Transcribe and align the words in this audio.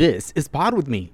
This 0.00 0.32
is 0.34 0.48
Pod 0.48 0.72
With 0.72 0.88
Me. 0.88 1.12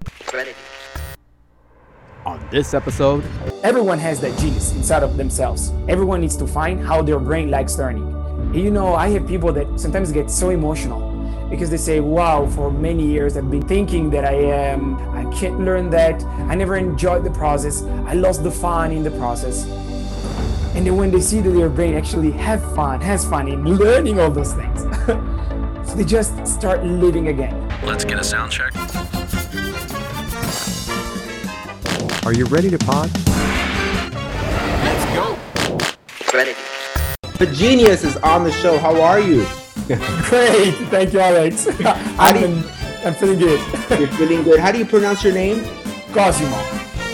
On 2.25 2.49
this 2.53 2.73
episode, 2.73 3.25
Everyone 3.65 3.99
has 3.99 4.21
that 4.21 4.39
genius 4.39 4.77
inside 4.77 5.03
of 5.03 5.17
themselves. 5.17 5.73
Everyone 5.89 6.21
needs 6.21 6.37
to 6.37 6.47
find 6.47 6.79
how 6.87 7.03
their 7.03 7.19
brain 7.19 7.51
likes 7.51 7.79
learning. 7.79 8.07
You 8.55 8.71
know, 8.71 8.95
I 8.95 9.09
have 9.09 9.27
people 9.27 9.53
that 9.55 9.67
sometimes 9.81 10.13
get 10.13 10.31
so 10.31 10.51
emotional 10.51 11.01
because 11.51 11.69
they 11.69 11.79
say, 11.79 11.99
"Wow, 11.99 12.47
for 12.47 12.71
many 12.71 13.05
years 13.05 13.37
I've 13.37 13.51
been 13.51 13.67
thinking 13.67 14.09
that 14.11 14.25
I 14.25 14.37
am 14.71 14.95
I 15.21 15.25
can't 15.35 15.59
learn 15.59 15.91
that. 15.91 16.23
I 16.49 16.55
never 16.55 16.77
enjoyed 16.77 17.25
the 17.25 17.33
process. 17.43 17.83
I 18.07 18.15
lost 18.15 18.45
the 18.45 18.53
fun 18.53 18.93
in 18.93 19.03
the 19.03 19.15
process." 19.19 19.67
And 20.77 20.87
then 20.87 20.97
when 20.97 21.11
they 21.11 21.21
see 21.21 21.41
that 21.41 21.51
their 21.51 21.71
brain 21.71 21.95
actually 21.97 22.31
have 22.31 22.63
fun, 22.77 23.01
has 23.01 23.25
fun 23.25 23.49
in 23.49 23.65
learning 23.65 24.21
all 24.21 24.31
those 24.31 24.55
things, 24.55 24.83
so 25.89 25.93
they 25.97 26.05
just 26.05 26.47
start 26.47 26.85
living 26.85 27.27
again. 27.35 27.66
Let's 27.85 28.05
get 28.05 28.19
a 28.19 28.25
sound 28.25 28.53
check. 28.53 28.73
are 32.27 32.33
you 32.33 32.45
ready 32.47 32.69
to 32.71 32.79
pod? 32.79 33.09
Let's 34.83 35.05
go. 35.15 35.39
Ready. 36.37 36.55
The 37.39 37.47
genius 37.47 38.03
is 38.03 38.17
on 38.17 38.43
the 38.43 38.51
show. 38.51 38.79
How 38.79 39.01
are 39.01 39.21
you? 39.21 39.47
Great, 39.87 40.75
thank 40.91 41.13
you, 41.13 41.21
Alex. 41.21 41.69
I'm, 42.19 42.65
I'm 43.05 43.15
feeling 43.15 43.39
good. 43.39 43.61
You're 43.91 44.09
feeling 44.09 44.43
good. 44.43 44.59
How 44.59 44.73
do 44.73 44.79
you 44.79 44.85
pronounce 44.85 45.23
your 45.23 45.35
name? 45.35 45.63
Cosimo. 46.13 46.57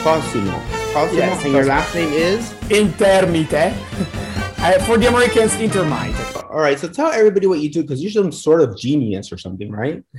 Cosimo. 0.03 0.59
Cosimo. 0.95 1.13
Yes, 1.13 1.45
and 1.45 1.53
your 1.53 1.67
last 1.67 1.95
name 1.95 2.13
is? 2.13 2.53
Intermite. 2.71 3.75
Uh, 4.65 4.79
for 4.85 4.97
the 4.97 5.09
Americans, 5.09 5.57
intermite. 5.57 6.42
All 6.53 6.61
right. 6.61 6.79
So 6.79 6.87
tell 6.87 7.11
everybody 7.11 7.47
what 7.47 7.61
you 7.61 7.71
do 7.71 7.81
because 7.81 8.03
you're 8.03 8.13
some 8.13 8.31
sort 8.31 8.61
of 8.61 8.77
genius 8.77 9.33
or 9.33 9.39
something, 9.39 9.71
right? 9.71 10.05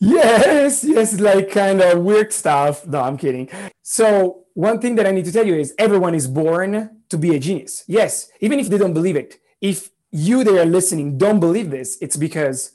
Yes, 0.00 0.84
yes, 0.84 1.18
like 1.18 1.50
kind 1.50 1.80
of 1.80 2.04
weird 2.04 2.32
stuff. 2.32 2.86
No, 2.86 3.00
I'm 3.00 3.16
kidding. 3.16 3.50
So, 3.82 4.44
one 4.54 4.80
thing 4.80 4.94
that 4.94 5.08
I 5.08 5.10
need 5.10 5.24
to 5.24 5.32
tell 5.32 5.44
you 5.44 5.56
is 5.56 5.74
everyone 5.76 6.14
is 6.14 6.28
born 6.28 7.00
to 7.08 7.18
be 7.18 7.34
a 7.34 7.38
genius. 7.40 7.82
Yes, 7.88 8.30
even 8.40 8.60
if 8.60 8.68
they 8.68 8.78
don't 8.78 8.94
believe 8.94 9.16
it. 9.16 9.40
If 9.60 9.90
you 10.12 10.44
that 10.44 10.56
are 10.56 10.64
listening 10.64 11.18
don't 11.18 11.40
believe 11.40 11.70
this, 11.70 11.98
it's 12.00 12.16
because 12.16 12.74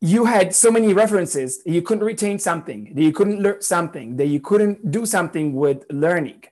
you 0.00 0.24
had 0.24 0.52
so 0.52 0.70
many 0.72 0.92
references 0.92 1.62
you 1.64 1.80
couldn't 1.80 2.04
retain 2.04 2.40
something, 2.40 2.92
that 2.94 3.02
you 3.02 3.12
couldn't 3.12 3.40
learn 3.40 3.62
something, 3.62 4.16
that 4.16 4.26
you 4.26 4.40
couldn't 4.40 4.90
do 4.90 5.06
something 5.06 5.54
with 5.54 5.84
learning. 5.90 6.42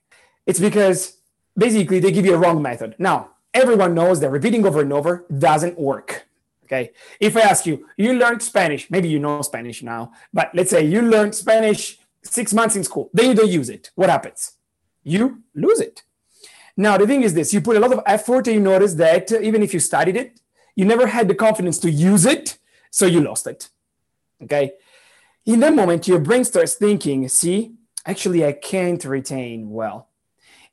It's 0.46 0.60
because 0.60 1.18
basically 1.58 1.98
they 1.98 2.12
give 2.12 2.26
you 2.26 2.34
a 2.34 2.38
wrong 2.38 2.62
method. 2.62 2.94
Now, 3.00 3.31
everyone 3.54 3.94
knows 3.94 4.20
that 4.20 4.30
repeating 4.30 4.66
over 4.66 4.80
and 4.80 4.92
over 4.92 5.26
doesn't 5.36 5.78
work. 5.78 6.26
Okay. 6.64 6.92
If 7.20 7.36
I 7.36 7.40
ask 7.40 7.66
you, 7.66 7.86
you 7.96 8.14
learned 8.14 8.42
Spanish, 8.42 8.90
maybe 8.90 9.08
you 9.08 9.18
know 9.18 9.42
Spanish 9.42 9.82
now, 9.82 10.12
but 10.32 10.50
let's 10.54 10.70
say 10.70 10.84
you 10.84 11.02
learned 11.02 11.34
Spanish 11.34 11.98
six 12.22 12.54
months 12.54 12.76
in 12.76 12.84
school, 12.84 13.10
then 13.12 13.28
you 13.28 13.34
don't 13.34 13.50
use 13.50 13.68
it. 13.68 13.90
What 13.94 14.08
happens? 14.08 14.52
You 15.02 15.42
lose 15.54 15.80
it. 15.80 16.02
Now, 16.76 16.96
the 16.96 17.06
thing 17.06 17.22
is 17.22 17.34
this 17.34 17.52
you 17.52 17.60
put 17.60 17.76
a 17.76 17.80
lot 17.80 17.92
of 17.92 18.00
effort 18.06 18.46
and 18.46 18.54
you 18.54 18.60
notice 18.60 18.94
that 18.94 19.30
uh, 19.32 19.40
even 19.40 19.62
if 19.62 19.74
you 19.74 19.80
studied 19.80 20.16
it, 20.16 20.40
you 20.74 20.84
never 20.86 21.06
had 21.06 21.28
the 21.28 21.34
confidence 21.34 21.78
to 21.80 21.90
use 21.90 22.24
it, 22.24 22.56
so 22.90 23.04
you 23.04 23.20
lost 23.20 23.46
it. 23.46 23.68
Okay. 24.42 24.72
In 25.44 25.60
that 25.60 25.74
moment, 25.74 26.08
your 26.08 26.20
brain 26.20 26.44
starts 26.44 26.74
thinking, 26.74 27.28
see, 27.28 27.74
actually, 28.06 28.46
I 28.46 28.52
can't 28.52 29.04
retain 29.04 29.70
well. 29.70 30.08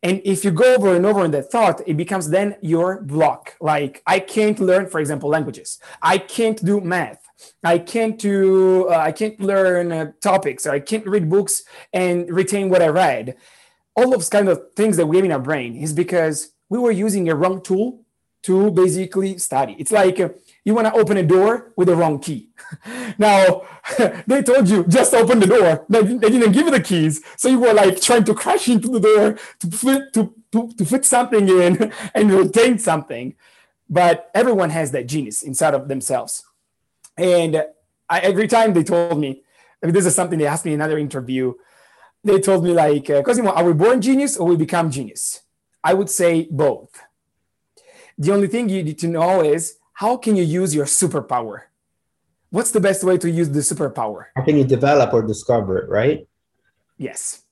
And 0.02 0.22
if 0.24 0.46
you 0.46 0.52
go 0.52 0.76
over 0.76 0.96
and 0.96 1.06
over 1.06 1.26
in 1.26 1.32
that 1.32 1.52
thought, 1.52 1.82
it 1.86 1.98
becomes 1.98 2.30
then 2.30 2.56
your 2.62 3.02
block. 3.02 3.56
Like, 3.60 4.02
I 4.08 4.20
can't 4.20 4.60
learn, 4.60 4.88
for 4.88 5.00
example, 5.00 5.30
languages. 5.30 5.80
I 6.02 6.18
can't 6.18 6.64
do 6.64 6.80
math. 6.80 7.22
I 7.64 7.80
can't 7.80 8.18
do, 8.18 8.88
uh, 8.90 8.98
I 8.98 9.12
can't 9.12 9.40
learn 9.40 9.92
uh, 9.92 10.12
topics, 10.22 10.66
or 10.66 10.72
I 10.72 10.80
can't 10.80 11.06
read 11.06 11.30
books 11.30 11.64
and 11.92 12.30
retain 12.32 12.70
what 12.70 12.82
I 12.82 12.88
read. 12.88 13.36
All 13.96 14.10
those 14.10 14.30
kind 14.30 14.48
of 14.48 14.72
things 14.76 14.96
that 14.98 15.08
we 15.08 15.18
have 15.18 15.26
in 15.26 15.32
our 15.32 15.40
brain 15.40 15.76
is 15.76 15.92
because 15.92 16.54
we 16.70 16.80
were 16.80 16.92
using 16.92 17.28
a 17.30 17.36
wrong 17.36 17.62
tool 17.62 18.06
to 18.44 18.72
basically 18.72 19.38
study. 19.38 19.76
It's 19.80 19.92
like 19.92 20.20
uh, 20.20 20.30
you 20.70 20.76
want 20.76 20.86
to 20.86 20.94
open 20.94 21.18
a 21.18 21.24
door 21.24 21.74
with 21.76 21.88
the 21.88 21.96
wrong 21.96 22.20
key. 22.20 22.50
now, 23.18 23.64
they 24.28 24.44
told 24.44 24.70
you 24.70 24.86
just 24.86 25.16
open 25.16 25.40
the 25.40 25.48
door. 25.48 25.84
They, 25.90 26.04
they 26.04 26.30
didn't 26.30 26.52
give 26.52 26.68
you 26.68 26.72
the 26.72 26.80
keys. 26.80 27.24
So 27.38 27.50
you 27.50 27.60
were 27.60 27.74
like 27.74 28.00
trying 28.00 28.24
to 28.26 28.36
crash 28.36 28.70
into 28.70 28.88
the 28.88 29.00
door 29.00 29.40
to 29.62 29.68
fit, 29.72 30.14
to, 30.14 30.32
to, 30.52 30.72
to 30.78 30.86
fit 30.86 31.06
something 31.06 31.50
in 31.50 31.92
and 32.14 32.32
retain 32.32 32.78
something. 32.78 33.34
But 33.90 34.30
everyone 34.36 34.70
has 34.70 34.92
that 34.92 35.08
genius 35.08 35.42
inside 35.42 35.74
of 35.74 35.88
themselves. 35.88 36.44
And 37.18 37.66
I, 38.08 38.20
every 38.20 38.48
time 38.48 38.74
they 38.74 38.84
told 38.84 39.20
me, 39.20 39.42
I 39.82 39.88
mean, 39.88 39.96
this 39.96 40.06
is 40.06 40.14
something 40.14 40.38
they 40.38 40.46
asked 40.46 40.66
me 40.66 40.74
in 40.74 40.82
another 40.82 41.00
interview. 41.00 41.56
They 42.24 42.40
told 42.40 42.64
me 42.64 42.74
like, 42.74 43.10
uh, 43.10 43.24
Cosimo, 43.24 43.54
are 43.54 43.66
we 43.66 43.74
born 43.74 44.02
genius 44.02 44.38
or 44.38 44.48
we 44.48 44.56
become 44.56 44.92
genius? 44.92 45.42
I 45.84 45.96
would 45.96 46.12
say 46.12 46.48
both. 46.52 47.02
The 48.20 48.34
only 48.34 48.48
thing 48.48 48.70
you 48.70 48.84
need 48.84 49.00
to 49.00 49.08
know 49.08 49.42
is 49.42 49.79
how 50.00 50.16
can 50.16 50.34
you 50.38 50.44
use 50.44 50.74
your 50.74 50.86
superpower? 50.86 51.64
What's 52.52 52.72
the 52.72 52.80
best 52.80 53.04
way 53.04 53.18
to 53.18 53.30
use 53.30 53.50
the 53.50 53.60
superpower? 53.60 54.28
How 54.38 54.44
can 54.44 54.56
you 54.58 54.64
develop 54.64 55.14
or 55.14 55.22
discover 55.22 55.78
it, 55.80 55.90
right? 55.90 56.26
Yes, 56.98 57.44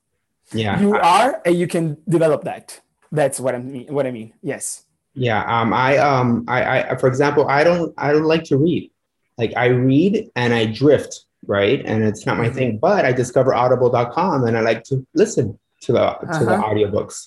Yeah. 0.54 0.80
you 0.80 0.96
are, 0.96 1.42
and 1.46 1.56
you 1.62 1.68
can 1.68 1.98
develop 2.08 2.44
that. 2.46 2.80
That's 3.12 3.38
what 3.40 3.54
I 3.54 3.60
mean. 3.60 3.88
What 3.94 4.06
I 4.08 4.12
mean. 4.12 4.30
Yes. 4.42 4.84
yeah. 5.14 5.42
Um, 5.56 5.74
I 5.74 5.98
um 5.98 6.30
I, 6.48 6.60
I 6.92 6.96
for 7.02 7.08
example, 7.08 7.44
I 7.50 7.64
don't 7.64 7.94
I 7.98 8.08
don't 8.14 8.30
like 8.34 8.46
to 8.52 8.56
read. 8.58 8.92
Like 9.38 9.52
I 9.58 9.68
read 9.90 10.14
and 10.36 10.54
I 10.54 10.64
drift, 10.82 11.14
right? 11.46 11.80
And 11.86 11.98
it's 12.10 12.26
not 12.26 12.38
my 12.38 12.50
thing, 12.50 12.78
but 12.88 13.04
I 13.06 13.12
discover 13.24 13.54
audible.com 13.54 14.46
and 14.48 14.58
I 14.58 14.62
like 14.72 14.84
to 14.86 15.06
listen 15.24 15.46
to 15.86 15.92
the 15.98 16.06
to 16.38 16.44
the 16.46 16.54
Uh-huh. 16.56 16.68
audiobooks. 16.68 17.18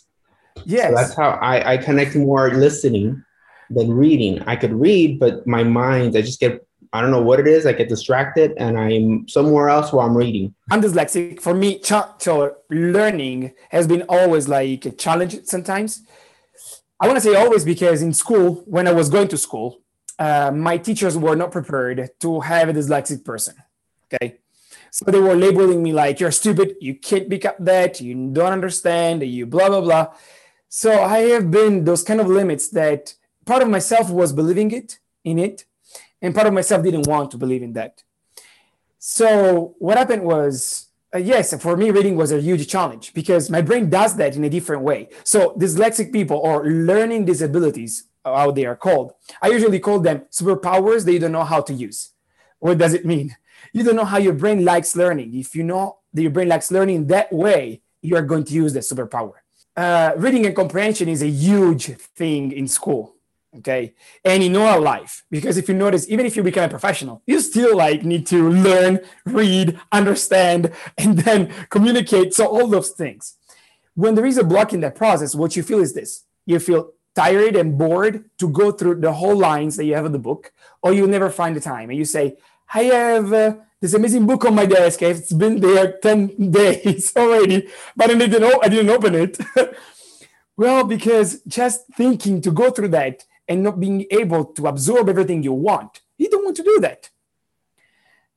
Yes. 0.65 0.89
So 0.91 0.95
that's 0.97 1.15
how 1.15 1.31
I, 1.53 1.73
I 1.73 1.77
connect 1.89 2.13
more 2.17 2.51
listening 2.67 3.23
than 3.71 3.93
reading. 3.93 4.43
I 4.47 4.57
could 4.57 4.73
read, 4.73 5.19
but 5.19 5.47
my 5.47 5.63
mind, 5.63 6.17
I 6.17 6.23
just 6.23 6.41
get, 6.41 6.67
I 6.93 7.01
don't 7.01 7.13
know 7.13 7.23
what 7.23 7.39
it 7.39 7.47
is. 7.47 7.67
I 7.67 7.73
get 7.73 7.89
distracted 7.89 8.53
and 8.57 8.79
I'm 8.79 9.29
somewhere 9.29 9.69
else 9.69 9.93
while 9.93 10.07
I'm 10.07 10.17
reading. 10.17 10.55
I'm 10.71 10.83
dyslexic. 10.83 11.41
For 11.41 11.55
me, 11.55 11.79
ch- 11.79 11.93
so 12.19 12.57
learning 12.69 13.53
has 13.71 13.87
been 13.87 14.03
always 14.09 14.49
like 14.49 14.85
a 14.87 14.91
challenge 14.91 15.45
sometimes. 15.45 16.03
I 17.01 17.07
want 17.07 17.17
to 17.17 17.23
say 17.23 17.35
always 17.35 17.65
because 17.65 18.03
in 18.03 18.13
school, 18.13 18.63
when 18.67 18.87
I 18.89 18.93
was 18.93 19.09
going 19.09 19.29
to 19.29 19.39
school, 19.39 19.81
uh, 20.19 20.51
my 20.53 20.77
teachers 20.77 21.17
were 21.17 21.37
not 21.37 21.51
prepared 21.53 22.11
to 22.21 22.41
have 22.41 22.69
a 22.69 22.73
dyslexic 22.73 23.25
person. 23.25 23.55
Okay. 24.13 24.39
So 24.91 25.05
they 25.11 25.21
were 25.21 25.37
labeling 25.37 25.83
me 25.83 25.93
like, 25.93 26.19
you're 26.19 26.33
stupid, 26.33 26.75
you 26.81 26.97
can't 26.97 27.31
pick 27.31 27.45
up 27.45 27.57
that, 27.61 28.01
you 28.01 28.15
don't 28.33 28.53
understand, 28.53 29.23
you 29.23 29.47
blah, 29.47 29.69
blah, 29.69 29.81
blah. 29.81 30.09
So 30.69 31.03
I 31.03 31.19
have 31.31 31.51
been 31.51 31.85
those 31.85 32.03
kind 32.03 32.21
of 32.21 32.27
limits 32.27 32.69
that 32.71 33.15
part 33.45 33.63
of 33.63 33.69
myself 33.69 34.11
was 34.11 34.33
believing 34.33 34.71
it 34.71 34.99
in 35.25 35.39
it, 35.39 35.65
and 36.23 36.35
part 36.35 36.47
of 36.47 36.53
myself 36.53 36.83
didn't 36.83 37.07
want 37.07 37.31
to 37.31 37.37
believe 37.39 37.63
in 37.63 37.73
that. 37.75 38.03
So 38.99 39.75
what 39.79 39.97
happened 39.97 40.25
was, 40.25 40.89
uh, 41.15 41.19
yes, 41.19 41.59
for 41.61 41.77
me, 41.77 41.91
reading 41.91 42.17
was 42.17 42.33
a 42.33 42.41
huge 42.41 42.69
challenge 42.69 43.15
because 43.15 43.49
my 43.49 43.63
brain 43.63 43.89
does 43.89 44.15
that 44.17 44.37
in 44.37 44.45
a 44.45 44.51
different 44.51 44.83
way. 44.83 45.09
So 45.25 45.55
dyslexic 45.55 46.13
people 46.13 46.37
or 46.37 46.67
learning 46.67 47.25
disabilities, 47.25 48.05
how 48.25 48.51
they 48.51 48.67
are 48.67 48.77
called, 48.77 49.15
I 49.41 49.49
usually 49.49 49.81
call 49.81 50.01
them 50.01 50.27
superpowers 50.31 51.07
that 51.07 51.13
you 51.13 51.19
don't 51.19 51.33
know 51.33 51.45
how 51.45 51.63
to 51.63 51.73
use. 51.73 52.11
What 52.59 52.79
does 52.79 52.95
it 52.95 53.05
mean? 53.05 53.37
You 53.75 53.85
don't 53.85 53.95
know 53.95 54.07
how 54.07 54.17
your 54.17 54.33
brain 54.33 54.65
likes 54.65 54.97
learning. 54.97 55.35
If 55.35 55.55
you 55.55 55.63
know 55.63 55.99
that 56.15 56.23
your 56.23 56.31
brain 56.31 56.49
likes 56.49 56.73
learning 56.73 57.07
that 57.09 57.31
way, 57.31 57.83
you 58.01 58.17
are 58.17 58.23
going 58.23 58.45
to 58.45 58.55
use 58.55 58.73
the 58.73 58.81
superpower. 58.81 59.35
Uh, 59.77 60.13
reading 60.17 60.47
and 60.47 60.57
comprehension 60.57 61.09
is 61.09 61.23
a 61.23 61.29
huge 61.29 61.95
thing 62.17 62.53
in 62.53 62.67
school 62.67 63.15
okay 63.57 63.95
and 64.25 64.43
in 64.43 64.55
our 64.57 64.81
life 64.81 65.25
because 65.31 65.57
if 65.57 65.69
you 65.69 65.75
notice 65.75 66.09
even 66.09 66.25
if 66.25 66.37
you 66.37 66.43
become 66.43 66.65
a 66.65 66.69
professional 66.69 67.21
you 67.27 67.41
still 67.41 67.77
like 67.77 68.05
need 68.05 68.27
to 68.27 68.49
learn 68.49 69.01
read 69.27 69.79
understand 69.91 70.73
and 70.99 71.19
then 71.19 71.53
communicate 71.69 72.33
so 72.35 72.47
all 72.47 72.67
those 72.67 72.91
things. 72.91 73.37
When 73.95 74.15
there 74.15 74.27
is 74.27 74.39
a 74.39 74.45
block 74.45 74.73
in 74.73 74.81
that 74.81 74.95
process 74.95 75.35
what 75.35 75.57
you 75.57 75.63
feel 75.63 75.81
is 75.81 75.95
this. 75.95 76.25
You 76.47 76.59
feel 76.61 76.93
tired 77.15 77.57
and 77.57 77.77
bored 77.77 78.31
to 78.39 78.49
go 78.49 78.71
through 78.71 79.01
the 79.01 79.13
whole 79.13 79.37
lines 79.37 79.77
that 79.77 79.85
you 79.85 79.95
have 79.95 80.07
in 80.07 80.13
the 80.13 80.19
book 80.19 80.53
or 80.83 80.93
you 80.93 81.07
never 81.07 81.29
find 81.29 81.57
the 81.57 81.61
time 81.61 81.91
and 81.91 81.99
you 81.99 82.05
say 82.05 82.37
i 82.73 82.85
have 82.85 83.33
uh, 83.33 83.55
this 83.81 83.95
amazing 83.95 84.27
book 84.27 84.45
on 84.45 84.55
my 84.55 84.65
desk 84.65 85.03
it's 85.03 85.33
been 85.33 85.59
there 85.59 85.99
10 86.01 86.51
days 86.53 87.13
already 87.17 87.69
but 87.97 88.11
i 88.11 88.15
didn't, 88.15 88.65
I 88.65 88.69
didn't 88.69 88.91
open 88.91 89.15
it. 89.17 89.39
Well 90.61 90.85
because 90.85 91.41
just 91.49 91.87
thinking 91.97 92.43
to 92.43 92.51
go 92.51 92.71
through 92.71 92.89
that 92.89 93.25
and 93.51 93.65
not 93.65 93.81
being 93.81 94.07
able 94.13 94.45
to 94.45 94.69
absorb 94.69 95.09
everything 95.09 95.43
you 95.43 95.53
want. 95.53 96.01
You 96.17 96.31
don't 96.31 96.45
want 96.45 96.57
to 96.59 96.63
do 96.63 96.79
that. 96.81 97.11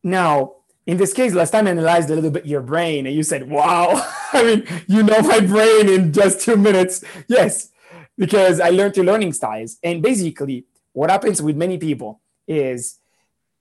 Now, 0.03 0.55
in 0.87 0.97
this 0.97 1.13
case, 1.13 1.33
last 1.33 1.51
time 1.51 1.67
I 1.67 1.69
analyzed 1.69 2.09
a 2.09 2.15
little 2.15 2.31
bit 2.31 2.47
your 2.47 2.61
brain 2.61 3.05
and 3.05 3.15
you 3.15 3.21
said, 3.21 3.47
wow, 3.47 4.05
I 4.33 4.43
mean, 4.43 4.67
you 4.87 5.03
know 5.03 5.21
my 5.21 5.39
brain 5.39 5.87
in 5.87 6.11
just 6.11 6.41
two 6.41 6.57
minutes. 6.57 7.03
Yes, 7.27 7.71
because 8.17 8.59
I 8.59 8.69
learned 8.71 8.97
your 8.97 9.05
learning 9.05 9.33
styles. 9.33 9.77
And 9.83 10.01
basically, 10.01 10.65
what 10.93 11.11
happens 11.11 11.41
with 11.41 11.55
many 11.55 11.77
people 11.77 12.19
is 12.47 12.99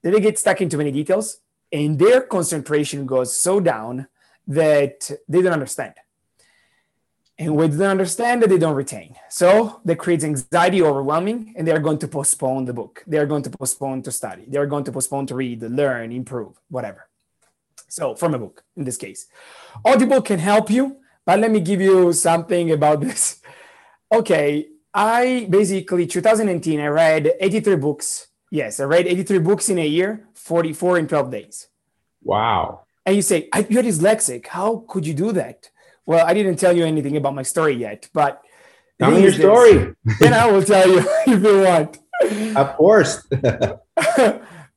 that 0.01 0.11
they 0.11 0.19
get 0.19 0.39
stuck 0.39 0.59
into 0.59 0.77
many 0.77 0.91
details 0.91 1.37
and 1.71 1.99
their 1.99 2.21
concentration 2.21 3.05
goes 3.05 3.39
so 3.39 3.59
down 3.59 4.07
that 4.47 5.09
they 5.29 5.41
don't 5.43 5.53
understand. 5.53 5.93
And 7.43 7.57
when 7.57 7.71
they 7.71 7.77
don't 7.77 7.91
understand, 7.91 8.41
that 8.41 8.49
they 8.49 8.57
don't 8.57 8.75
retain. 8.75 9.15
So 9.29 9.81
that 9.83 9.97
creates 9.97 10.23
anxiety, 10.23 10.81
overwhelming, 10.81 11.53
and 11.57 11.67
they 11.67 11.73
are 11.73 11.79
going 11.79 11.97
to 11.99 12.07
postpone 12.07 12.63
the 12.63 12.73
book. 12.73 13.03
They 13.05 13.17
are 13.17 13.25
going 13.25 13.43
to 13.43 13.49
postpone 13.49 14.03
to 14.03 14.11
study. 14.13 14.45
They 14.47 14.57
are 14.57 14.65
going 14.65 14.85
to 14.85 14.93
postpone 14.93 15.25
to 15.27 15.35
read, 15.35 15.61
learn, 15.61 16.13
improve, 16.13 16.53
whatever. 16.69 17.09
So 17.89 18.15
from 18.15 18.33
a 18.33 18.39
book 18.39 18.63
in 18.77 18.85
this 18.85 18.95
case, 18.95 19.27
Audible 19.83 20.21
can 20.21 20.39
help 20.39 20.69
you, 20.69 20.97
but 21.25 21.39
let 21.39 21.51
me 21.51 21.59
give 21.59 21.81
you 21.81 22.13
something 22.13 22.71
about 22.71 23.01
this. 23.07 23.41
Okay, 24.09 24.67
I 24.93 25.47
basically 25.49 26.07
2019 26.07 26.79
I 26.79 26.87
read 26.87 27.33
83 27.41 27.75
books. 27.75 28.27
Yes, 28.51 28.79
I 28.79 28.85
read 28.85 29.05
83 29.05 29.39
books 29.39 29.67
in 29.67 29.79
a 29.79 29.85
year, 29.85 30.27
44 30.33 30.99
in 30.99 31.07
12 31.07 31.31
days. 31.31 31.67
Wow. 32.23 32.85
And 33.05 33.17
you 33.17 33.21
say, 33.21 33.49
you're 33.67 33.83
dyslexic. 33.83 34.47
How 34.47 34.85
could 34.87 35.05
you 35.05 35.13
do 35.13 35.33
that? 35.33 35.69
Well, 36.05 36.25
I 36.25 36.33
didn't 36.33 36.57
tell 36.57 36.75
you 36.75 36.85
anything 36.85 37.15
about 37.17 37.35
my 37.35 37.43
story 37.43 37.75
yet, 37.75 38.09
but 38.13 38.41
tell 38.99 39.11
me 39.11 39.23
your 39.23 39.31
story. 39.31 39.95
then 40.19 40.33
I 40.33 40.51
will 40.51 40.63
tell 40.63 40.87
you 40.89 40.99
if 41.27 41.43
you 41.43 41.61
want. 41.63 41.97
Of 42.55 42.75
course. 42.75 43.25
but 43.29 43.79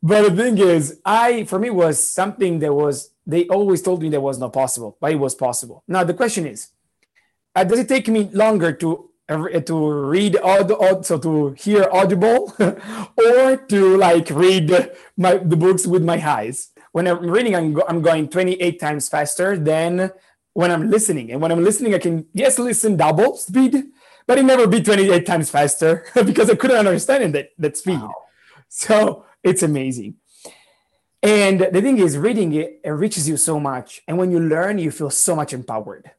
the 0.03 0.33
thing 0.37 0.59
is, 0.59 1.01
I 1.05 1.45
for 1.45 1.59
me 1.59 1.71
was 1.71 1.97
something 2.09 2.61
that 2.61 2.73
was 2.73 3.11
they 3.27 3.47
always 3.49 3.83
told 3.83 4.03
me 4.03 4.09
that 4.11 4.21
was 4.21 4.39
not 4.39 4.53
possible, 4.53 4.97
but 5.01 5.13
it 5.13 5.17
was 5.17 5.35
possible. 5.35 5.83
Now 5.89 6.05
the 6.05 6.15
question 6.15 6.47
is, 6.47 6.69
uh, 7.55 7.65
does 7.65 7.81
it 7.81 7.89
take 7.89 8.09
me 8.09 8.31
longer 8.33 8.73
to 8.73 9.11
uh, 9.29 9.61
to 9.61 9.91
read 9.91 10.37
aud- 10.37 11.05
so 11.05 11.19
to 11.19 11.51
hear 11.59 11.89
audible 11.91 12.55
or 12.61 13.57
to 13.57 13.97
like 13.97 14.31
read 14.31 14.71
my 15.17 15.39
the 15.39 15.57
books 15.57 15.87
with 15.87 16.05
my 16.05 16.15
eyes 16.25 16.71
when 16.93 17.09
i'm 17.09 17.29
reading 17.29 17.57
I'm, 17.57 17.73
go- 17.73 17.85
I'm 17.89 18.03
going 18.03 18.29
28 18.29 18.79
times 18.79 19.09
faster 19.09 19.59
than 19.59 20.13
when 20.57 20.71
i'm 20.71 20.91
listening. 20.91 21.31
And 21.33 21.41
when 21.43 21.53
i'm 21.53 21.63
listening 21.63 21.95
i 21.95 21.99
can 21.99 22.27
yes 22.33 22.59
listen 22.59 22.97
double 22.97 23.37
speed 23.37 23.75
but 24.27 24.39
it 24.39 24.45
never 24.45 24.67
be 24.67 24.83
28 24.83 25.27
times 25.27 25.51
faster 25.51 26.07
because 26.15 26.49
i 26.49 26.55
couldn't 26.55 26.79
understand 26.79 27.35
that 27.35 27.51
that 27.59 27.77
speed. 27.77 28.01
Wow. 28.01 28.15
so 28.69 29.25
it's 29.43 29.63
amazing. 29.63 30.15
And 31.23 31.61
the 31.61 31.81
thing 31.83 31.99
is 31.99 32.17
reading 32.17 32.53
it 32.55 32.81
enriches 32.85 33.29
you 33.29 33.37
so 33.37 33.61
much. 33.61 34.03
And 34.09 34.17
when 34.19 34.31
you 34.31 34.41
learn 34.41 34.79
you 34.79 34.91
feel 34.91 35.11
so 35.11 35.37
much 35.37 35.53
empowered. 35.53 36.11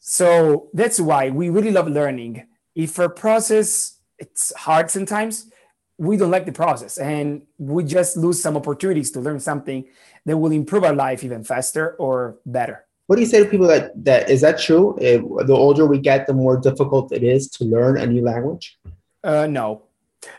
So 0.00 0.68
that's 0.72 1.00
why 1.00 1.30
we 1.30 1.50
really 1.50 1.70
love 1.70 1.88
learning. 1.88 2.46
If 2.74 2.98
a 2.98 3.08
process 3.08 3.98
it's 4.18 4.52
hard 4.66 4.90
sometimes, 4.90 5.50
we 5.96 6.16
don't 6.16 6.30
like 6.30 6.46
the 6.46 6.52
process. 6.52 6.98
And 6.98 7.42
we 7.56 7.84
just 7.84 8.16
lose 8.16 8.40
some 8.40 8.56
opportunities 8.56 9.10
to 9.12 9.20
learn 9.20 9.40
something 9.40 9.86
that 10.26 10.36
will 10.36 10.52
improve 10.52 10.84
our 10.84 10.94
life 10.94 11.24
even 11.24 11.42
faster 11.44 11.94
or 11.96 12.36
better. 12.44 12.84
What 13.08 13.16
do 13.16 13.22
you 13.22 13.26
say 13.26 13.42
to 13.42 13.48
people 13.48 13.66
that 13.66 13.92
that 14.04 14.30
is 14.30 14.42
that 14.42 14.60
true? 14.60 14.96
If 15.00 15.22
the 15.46 15.54
older 15.54 15.86
we 15.86 15.98
get, 15.98 16.26
the 16.28 16.34
more 16.34 16.56
difficult 16.56 17.10
it 17.10 17.24
is 17.24 17.48
to 17.56 17.64
learn 17.64 17.98
a 17.98 18.06
new 18.06 18.22
language. 18.22 18.78
Uh, 19.24 19.48
no. 19.48 19.82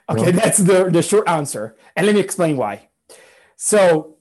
Okay, 0.07 0.31
that's 0.31 0.59
the 0.59 0.89
the 0.89 1.01
short 1.01 1.27
answer, 1.27 1.75
and 1.95 2.05
let 2.05 2.15
me 2.15 2.21
explain 2.21 2.57
why. 2.57 2.89
So, 3.57 4.15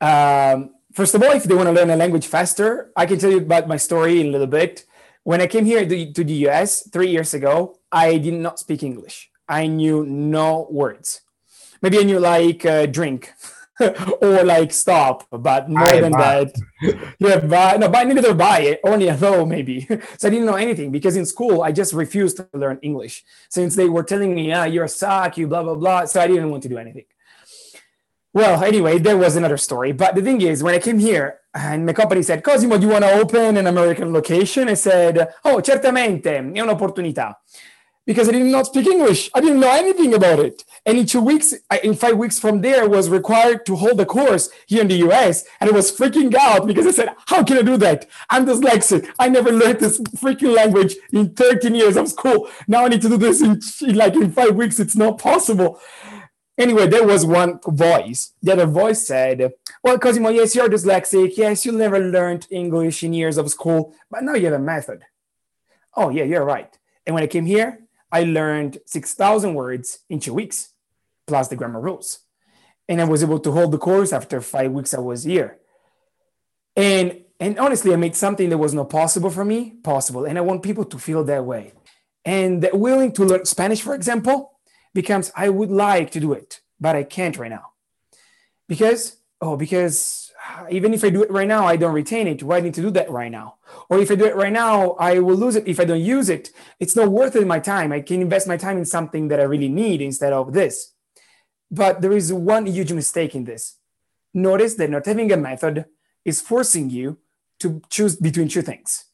um, 0.00 0.76
First 0.96 1.14
of 1.14 1.22
all, 1.22 1.32
if 1.32 1.44
they 1.44 1.54
want 1.54 1.68
to 1.68 1.74
learn 1.74 1.90
a 1.90 1.96
language 1.96 2.26
faster, 2.26 2.90
I 2.96 3.04
can 3.04 3.18
tell 3.18 3.30
you 3.30 3.36
about 3.44 3.68
my 3.68 3.76
story 3.76 4.18
in 4.18 4.28
a 4.28 4.30
little 4.30 4.46
bit. 4.46 4.86
When 5.24 5.42
I 5.42 5.46
came 5.46 5.66
here 5.66 5.84
to, 5.84 6.24
the 6.24 6.32
US 6.48 6.88
three 6.88 7.10
years 7.10 7.34
ago, 7.34 7.78
I 7.92 8.16
did 8.16 8.32
not 8.32 8.58
speak 8.58 8.82
English. 8.82 9.28
I 9.46 9.66
knew 9.66 10.06
no 10.06 10.66
words. 10.70 11.20
Maybe 11.82 11.98
I 11.98 12.02
knew 12.04 12.18
like 12.18 12.64
uh, 12.64 12.86
drink 12.86 13.34
or 14.22 14.42
like 14.44 14.72
stop, 14.72 15.26
but 15.30 15.68
more 15.68 15.82
I 15.82 16.00
than 16.00 16.12
buy. 16.12 16.44
that, 16.44 17.14
yeah, 17.18 17.38
buy, 17.40 17.76
no, 17.76 17.88
buy 17.88 18.04
neither 18.04 18.32
buy 18.32 18.60
it, 18.60 18.80
only 18.84 19.08
hello 19.08 19.44
maybe. 19.44 19.86
so 20.18 20.28
I 20.28 20.30
didn't 20.30 20.46
know 20.46 20.54
anything 20.54 20.90
because 20.90 21.16
in 21.16 21.26
school 21.26 21.62
I 21.62 21.72
just 21.72 21.92
refused 21.92 22.38
to 22.38 22.48
learn 22.54 22.78
English 22.82 23.24
since 23.50 23.76
they 23.76 23.88
were 23.88 24.02
telling 24.02 24.34
me, 24.34 24.48
yeah, 24.48 24.64
you're 24.64 24.84
a 24.84 24.88
suck, 24.88 25.36
you 25.36 25.46
blah 25.46 25.62
blah 25.62 25.74
blah. 25.74 26.06
So 26.06 26.20
I 26.20 26.26
didn't 26.26 26.50
want 26.50 26.62
to 26.62 26.68
do 26.68 26.78
anything. 26.78 27.04
Well, 28.32 28.62
anyway, 28.62 28.98
there 28.98 29.16
was 29.16 29.36
another 29.36 29.56
story. 29.56 29.92
But 29.92 30.14
the 30.14 30.20
thing 30.20 30.42
is, 30.42 30.62
when 30.62 30.74
I 30.74 30.78
came 30.78 30.98
here 30.98 31.40
and 31.54 31.86
my 31.86 31.94
company 31.94 32.22
said, 32.22 32.44
Cosimo, 32.44 32.76
do 32.76 32.86
you 32.86 32.92
want 32.92 33.04
to 33.04 33.12
open 33.12 33.56
an 33.56 33.66
American 33.66 34.12
location? 34.12 34.68
I 34.68 34.74
said, 34.74 35.26
Oh, 35.42 35.60
certamente, 35.62 36.36
è 36.36 36.60
un'opportunità. 36.60 37.40
Because 38.06 38.28
I 38.28 38.32
did 38.32 38.46
not 38.46 38.66
speak 38.66 38.86
English. 38.86 39.30
I 39.34 39.40
didn't 39.40 39.60
know 39.60 39.72
anything 39.72 40.14
about 40.14 40.38
it. 40.38 40.62
And 40.86 40.96
in 40.96 41.06
two 41.06 41.20
weeks, 41.20 41.52
in 41.82 41.94
five 41.94 42.16
weeks 42.16 42.38
from 42.38 42.60
there, 42.60 42.84
I 42.84 42.86
was 42.86 43.10
required 43.10 43.66
to 43.66 43.74
hold 43.74 44.00
a 44.00 44.06
course 44.06 44.48
here 44.68 44.82
in 44.82 44.88
the 44.88 45.02
US. 45.08 45.44
And 45.60 45.68
I 45.68 45.72
was 45.72 45.90
freaking 45.90 46.32
out 46.34 46.66
because 46.68 46.86
I 46.86 46.92
said, 46.92 47.08
How 47.26 47.42
can 47.42 47.58
I 47.58 47.62
do 47.62 47.76
that? 47.78 48.06
I'm 48.30 48.46
dyslexic. 48.46 49.10
I 49.18 49.28
never 49.28 49.50
learned 49.50 49.80
this 49.80 49.98
freaking 50.22 50.54
language 50.54 50.94
in 51.12 51.34
13 51.34 51.74
years 51.74 51.96
of 51.96 52.08
school. 52.08 52.48
Now 52.68 52.84
I 52.84 52.88
need 52.88 53.02
to 53.02 53.08
do 53.08 53.16
this 53.16 53.42
in 53.42 53.96
like 53.96 54.14
in 54.14 54.30
five 54.30 54.54
weeks. 54.54 54.78
It's 54.78 54.96
not 54.96 55.18
possible. 55.18 55.80
Anyway, 56.58 56.86
there 56.86 57.06
was 57.06 57.26
one 57.26 57.60
voice. 57.66 58.32
The 58.42 58.52
other 58.52 58.66
voice 58.66 59.06
said, 59.06 59.52
Well, 59.82 59.98
Cosimo, 59.98 60.30
yes, 60.30 60.54
you're 60.54 60.68
dyslexic. 60.68 61.36
Yes, 61.36 61.66
you 61.66 61.72
never 61.72 61.98
learned 61.98 62.46
English 62.50 63.02
in 63.02 63.12
years 63.12 63.36
of 63.36 63.50
school, 63.50 63.94
but 64.10 64.22
now 64.22 64.34
you 64.34 64.46
have 64.46 64.54
a 64.54 64.58
method. 64.58 65.02
Oh, 65.94 66.08
yeah, 66.08 66.24
you're 66.24 66.44
right. 66.44 66.72
And 67.04 67.14
when 67.14 67.24
I 67.24 67.26
came 67.26 67.46
here, 67.46 67.85
I 68.10 68.24
learned 68.24 68.78
6,000 68.86 69.54
words 69.54 70.00
in 70.08 70.20
two 70.20 70.34
weeks, 70.34 70.70
plus 71.26 71.48
the 71.48 71.56
grammar 71.56 71.80
rules. 71.80 72.20
And 72.88 73.00
I 73.00 73.04
was 73.04 73.22
able 73.22 73.40
to 73.40 73.52
hold 73.52 73.72
the 73.72 73.78
course 73.78 74.12
after 74.12 74.40
five 74.40 74.70
weeks 74.72 74.94
I 74.94 75.00
was 75.00 75.24
here. 75.24 75.58
And, 76.76 77.22
and 77.40 77.58
honestly, 77.58 77.92
I 77.92 77.96
made 77.96 78.14
something 78.14 78.48
that 78.50 78.58
was 78.58 78.74
not 78.74 78.90
possible 78.90 79.30
for 79.30 79.44
me 79.44 79.70
possible. 79.82 80.24
And 80.24 80.38
I 80.38 80.42
want 80.42 80.62
people 80.62 80.84
to 80.84 80.98
feel 80.98 81.24
that 81.24 81.44
way. 81.44 81.72
And 82.24 82.68
willing 82.72 83.12
to 83.12 83.24
learn 83.24 83.44
Spanish, 83.44 83.82
for 83.82 83.94
example, 83.94 84.58
becomes 84.94 85.32
I 85.36 85.48
would 85.48 85.70
like 85.70 86.10
to 86.12 86.20
do 86.20 86.32
it, 86.32 86.60
but 86.80 86.96
I 86.96 87.02
can't 87.02 87.36
right 87.38 87.50
now. 87.50 87.72
Because, 88.68 89.16
oh, 89.40 89.56
because 89.56 90.32
even 90.70 90.94
if 90.94 91.04
I 91.04 91.10
do 91.10 91.22
it 91.22 91.30
right 91.30 91.46
now, 91.46 91.66
I 91.66 91.76
don't 91.76 91.94
retain 91.94 92.26
it. 92.26 92.42
Why 92.42 92.58
I 92.58 92.60
need 92.60 92.74
to 92.74 92.82
do 92.82 92.90
that 92.90 93.10
right 93.10 93.30
now? 93.30 93.55
Or 93.88 93.98
if 93.98 94.10
I 94.10 94.16
do 94.16 94.24
it 94.24 94.36
right 94.36 94.52
now, 94.52 94.92
I 94.92 95.20
will 95.20 95.36
lose 95.36 95.56
it 95.56 95.68
if 95.68 95.78
I 95.78 95.84
don't 95.84 96.00
use 96.00 96.28
it. 96.28 96.50
It's 96.80 96.96
not 96.96 97.08
worth 97.08 97.36
it 97.36 97.46
my 97.46 97.60
time. 97.60 97.92
I 97.92 98.00
can 98.00 98.20
invest 98.22 98.48
my 98.48 98.56
time 98.56 98.78
in 98.78 98.84
something 98.84 99.28
that 99.28 99.40
I 99.40 99.44
really 99.44 99.68
need 99.68 100.00
instead 100.00 100.32
of 100.32 100.52
this. 100.52 100.92
But 101.70 102.00
there 102.00 102.12
is 102.12 102.32
one 102.32 102.66
huge 102.66 102.92
mistake 102.92 103.34
in 103.34 103.44
this. 103.44 103.78
Notice 104.34 104.74
that 104.74 104.90
not 104.90 105.06
having 105.06 105.32
a 105.32 105.36
method 105.36 105.84
is 106.24 106.40
forcing 106.40 106.90
you 106.90 107.18
to 107.60 107.80
choose 107.88 108.16
between 108.16 108.48
two 108.48 108.62
things 108.62 109.04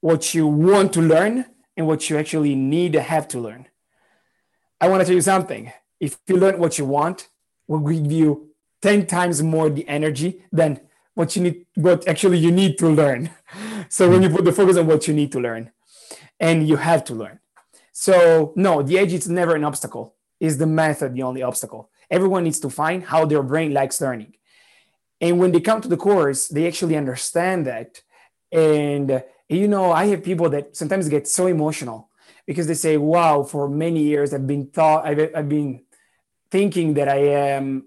what 0.00 0.34
you 0.34 0.46
want 0.48 0.92
to 0.92 1.00
learn 1.00 1.46
and 1.76 1.86
what 1.86 2.10
you 2.10 2.18
actually 2.18 2.56
need 2.56 2.92
to 2.92 3.00
have 3.00 3.28
to 3.28 3.38
learn. 3.38 3.66
I 4.80 4.88
want 4.88 5.00
to 5.00 5.04
tell 5.04 5.14
you 5.14 5.20
something. 5.20 5.72
If 6.00 6.18
you 6.26 6.36
learn 6.36 6.58
what 6.58 6.76
you 6.76 6.84
want, 6.84 7.28
will 7.68 7.78
give 7.78 8.10
you 8.10 8.50
10 8.82 9.06
times 9.06 9.42
more 9.42 9.70
the 9.70 9.86
energy 9.88 10.44
than 10.50 10.80
what 11.14 11.36
you 11.36 11.42
need, 11.42 11.66
what 11.74 12.06
actually 12.08 12.38
you 12.38 12.50
need 12.50 12.78
to 12.78 12.88
learn. 12.88 13.30
So 13.88 14.08
when 14.08 14.22
hmm. 14.22 14.30
you 14.30 14.36
put 14.36 14.46
the 14.46 14.52
focus 14.52 14.78
on 14.78 14.86
what 14.86 15.06
you 15.06 15.12
need 15.12 15.32
to 15.32 15.40
learn 15.40 15.70
and 16.40 16.66
you 16.66 16.76
have 16.76 17.04
to 17.04 17.14
learn. 17.14 17.40
So 17.92 18.54
no, 18.56 18.82
the 18.82 18.98
edge 18.98 19.12
is 19.12 19.28
never 19.28 19.54
an 19.54 19.64
obstacle. 19.64 20.14
Is 20.40 20.56
the 20.56 20.66
method 20.66 21.14
the 21.14 21.22
only 21.22 21.42
obstacle? 21.42 21.90
Everyone 22.10 22.44
needs 22.44 22.60
to 22.60 22.70
find 22.70 23.04
how 23.04 23.26
their 23.26 23.42
brain 23.42 23.74
likes 23.74 24.00
learning. 24.00 24.34
And 25.20 25.38
when 25.38 25.52
they 25.52 25.60
come 25.60 25.82
to 25.82 25.88
the 25.88 25.98
course, 25.98 26.48
they 26.48 26.66
actually 26.66 26.96
understand 26.96 27.66
that. 27.66 28.00
And 28.50 29.22
you 29.48 29.68
know, 29.68 29.92
I 29.92 30.06
have 30.06 30.24
people 30.24 30.48
that 30.50 30.74
sometimes 30.74 31.08
get 31.08 31.28
so 31.28 31.46
emotional 31.46 32.08
because 32.46 32.66
they 32.66 32.74
say, 32.74 32.96
wow, 32.96 33.42
for 33.42 33.68
many 33.68 34.00
years 34.00 34.32
I've 34.32 34.46
been 34.46 34.66
thought 34.66 35.06
I've, 35.06 35.30
I've 35.34 35.48
been 35.48 35.82
thinking 36.50 36.94
that 36.94 37.08
I 37.08 37.18
am 37.56 37.84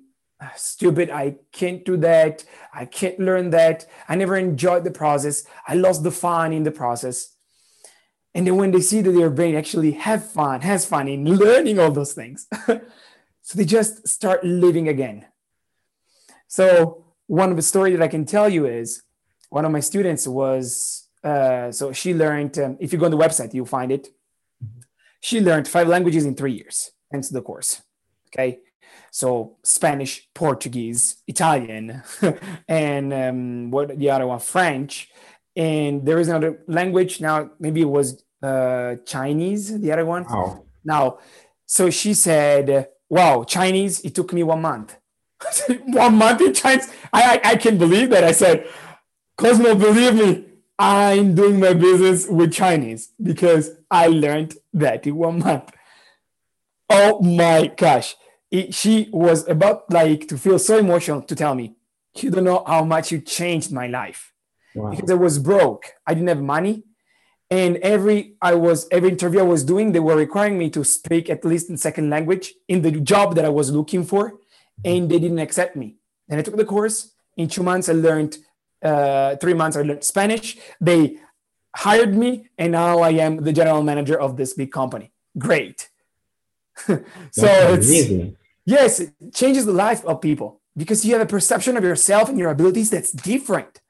stupid. 0.55 1.09
I 1.09 1.37
can't 1.51 1.85
do 1.85 1.97
that. 1.97 2.43
I 2.73 2.85
can't 2.85 3.19
learn 3.19 3.49
that. 3.51 3.85
I 4.07 4.15
never 4.15 4.35
enjoyed 4.35 4.83
the 4.83 4.91
process. 4.91 5.45
I 5.67 5.75
lost 5.75 6.03
the 6.03 6.11
fun 6.11 6.53
in 6.53 6.63
the 6.63 6.71
process. 6.71 7.35
And 8.33 8.45
then 8.45 8.57
when 8.57 8.71
they 8.71 8.81
see 8.81 9.01
that 9.01 9.11
their 9.11 9.29
brain 9.29 9.55
actually 9.55 9.91
have 9.91 10.29
fun, 10.29 10.61
has 10.61 10.85
fun 10.85 11.07
in 11.07 11.37
learning 11.37 11.79
all 11.79 11.91
those 11.91 12.13
things, 12.13 12.47
so 12.67 13.57
they 13.57 13.63
just 13.63 14.07
start 14.07 14.43
living 14.43 14.89
again. 14.89 15.25
So 16.47 17.05
one 17.27 17.49
of 17.49 17.55
the 17.55 17.61
story 17.61 17.91
that 17.91 18.01
I 18.01 18.09
can 18.09 18.25
tell 18.25 18.49
you 18.49 18.65
is 18.65 19.03
one 19.49 19.63
of 19.63 19.71
my 19.71 19.79
students 19.79 20.27
was 20.27 21.07
uh, 21.23 21.71
so 21.71 21.91
she 21.91 22.13
learned. 22.13 22.59
Um, 22.59 22.77
if 22.79 22.93
you 22.93 22.99
go 22.99 23.05
on 23.05 23.11
the 23.11 23.17
website, 23.17 23.53
you'll 23.53 23.65
find 23.65 23.91
it. 23.91 24.09
She 25.21 25.41
learned 25.41 25.67
five 25.67 25.87
languages 25.87 26.25
in 26.25 26.35
three 26.35 26.53
years, 26.53 26.91
thanks 27.11 27.29
to 27.29 27.33
the 27.33 27.41
course. 27.41 27.81
Okay. 28.29 28.59
So 29.15 29.55
Spanish, 29.63 30.27
Portuguese, 30.33 31.23
Italian, 31.25 32.03
and 32.67 33.13
um, 33.13 33.71
what 33.71 33.97
the 33.97 34.09
other 34.09 34.27
one, 34.27 34.39
French. 34.39 35.09
And 35.55 36.05
there 36.05 36.19
is 36.19 36.27
another 36.27 36.59
language 36.67 37.21
now, 37.21 37.51
maybe 37.57 37.79
it 37.79 37.89
was 37.89 38.25
uh, 38.43 38.95
Chinese, 39.05 39.79
the 39.79 39.93
other 39.93 40.05
one. 40.05 40.25
Wow. 40.25 40.65
Now, 40.83 41.19
so 41.65 41.89
she 41.89 42.13
said, 42.13 42.89
wow, 43.07 43.45
Chinese, 43.45 44.01
it 44.01 44.13
took 44.15 44.33
me 44.33 44.43
one 44.43 44.61
month. 44.61 44.97
one 45.85 46.17
month 46.17 46.41
in 46.41 46.53
Chinese. 46.53 46.91
I, 47.13 47.39
I, 47.41 47.51
I 47.51 47.55
can 47.55 47.77
believe 47.77 48.09
that. 48.09 48.25
I 48.25 48.33
said, 48.33 48.67
Cosmo, 49.37 49.75
believe 49.75 50.15
me, 50.15 50.45
I'm 50.77 51.35
doing 51.35 51.61
my 51.61 51.73
business 51.73 52.27
with 52.27 52.51
Chinese 52.51 53.13
because 53.23 53.71
I 53.89 54.07
learned 54.07 54.55
that 54.73 55.07
in 55.07 55.15
one 55.15 55.39
month. 55.39 55.71
Oh 56.89 57.21
my 57.21 57.67
gosh. 57.77 58.17
It, 58.55 58.73
she 58.73 59.09
was 59.11 59.47
about 59.55 59.79
like 59.91 60.21
to 60.29 60.37
feel 60.37 60.59
so 60.59 60.77
emotional 60.77 61.21
to 61.29 61.35
tell 61.35 61.55
me, 61.61 61.75
you 62.21 62.29
don't 62.31 62.47
know 62.49 62.63
how 62.65 62.83
much 62.85 63.11
you 63.11 63.19
changed 63.19 63.71
my 63.81 63.87
life. 63.87 64.21
Wow. 64.73 64.91
Because 64.91 65.09
I 65.11 65.15
was 65.15 65.35
broke. 65.39 65.83
I 66.07 66.13
didn't 66.13 66.29
have 66.35 66.41
money. 66.57 66.83
And 67.49 67.77
every 67.77 68.19
I 68.41 68.53
was 68.55 68.87
every 68.91 69.09
interview 69.09 69.39
I 69.41 69.49
was 69.55 69.63
doing, 69.63 69.91
they 69.91 69.99
were 69.99 70.15
requiring 70.15 70.57
me 70.57 70.69
to 70.71 70.83
speak 70.83 71.29
at 71.29 71.45
least 71.45 71.69
in 71.69 71.77
second 71.77 72.09
language 72.09 72.53
in 72.67 72.81
the 72.81 72.91
job 73.13 73.35
that 73.35 73.45
I 73.45 73.53
was 73.59 73.67
looking 73.71 74.03
for, 74.03 74.21
and 74.83 75.01
they 75.09 75.19
didn't 75.19 75.43
accept 75.47 75.75
me. 75.75 75.87
And 76.29 76.39
I 76.39 76.43
took 76.43 76.57
the 76.57 76.65
course. 76.65 76.97
In 77.37 77.47
two 77.47 77.63
months, 77.63 77.87
I 77.87 77.93
learned 77.93 78.37
uh, 78.81 79.35
three 79.35 79.53
months 79.53 79.77
I 79.77 79.83
learned 79.83 80.03
Spanish. 80.03 80.57
They 80.81 81.19
hired 81.75 82.15
me, 82.15 82.49
and 82.57 82.71
now 82.71 82.99
I 82.99 83.11
am 83.25 83.43
the 83.47 83.53
general 83.53 83.83
manager 83.83 84.19
of 84.19 84.37
this 84.37 84.53
big 84.53 84.71
company. 84.71 85.11
Great. 85.37 85.89
so 86.87 87.03
That's 87.35 87.37
it's 87.37 87.87
amazing. 87.89 88.37
Yes, 88.65 88.99
it 88.99 89.13
changes 89.33 89.65
the 89.65 89.73
life 89.73 90.03
of 90.05 90.21
people 90.21 90.61
because 90.75 91.05
you 91.05 91.13
have 91.13 91.21
a 91.21 91.25
perception 91.25 91.77
of 91.77 91.83
yourself 91.83 92.29
and 92.29 92.37
your 92.37 92.49
abilities 92.49 92.89
that's 92.89 93.11
different. 93.11 93.81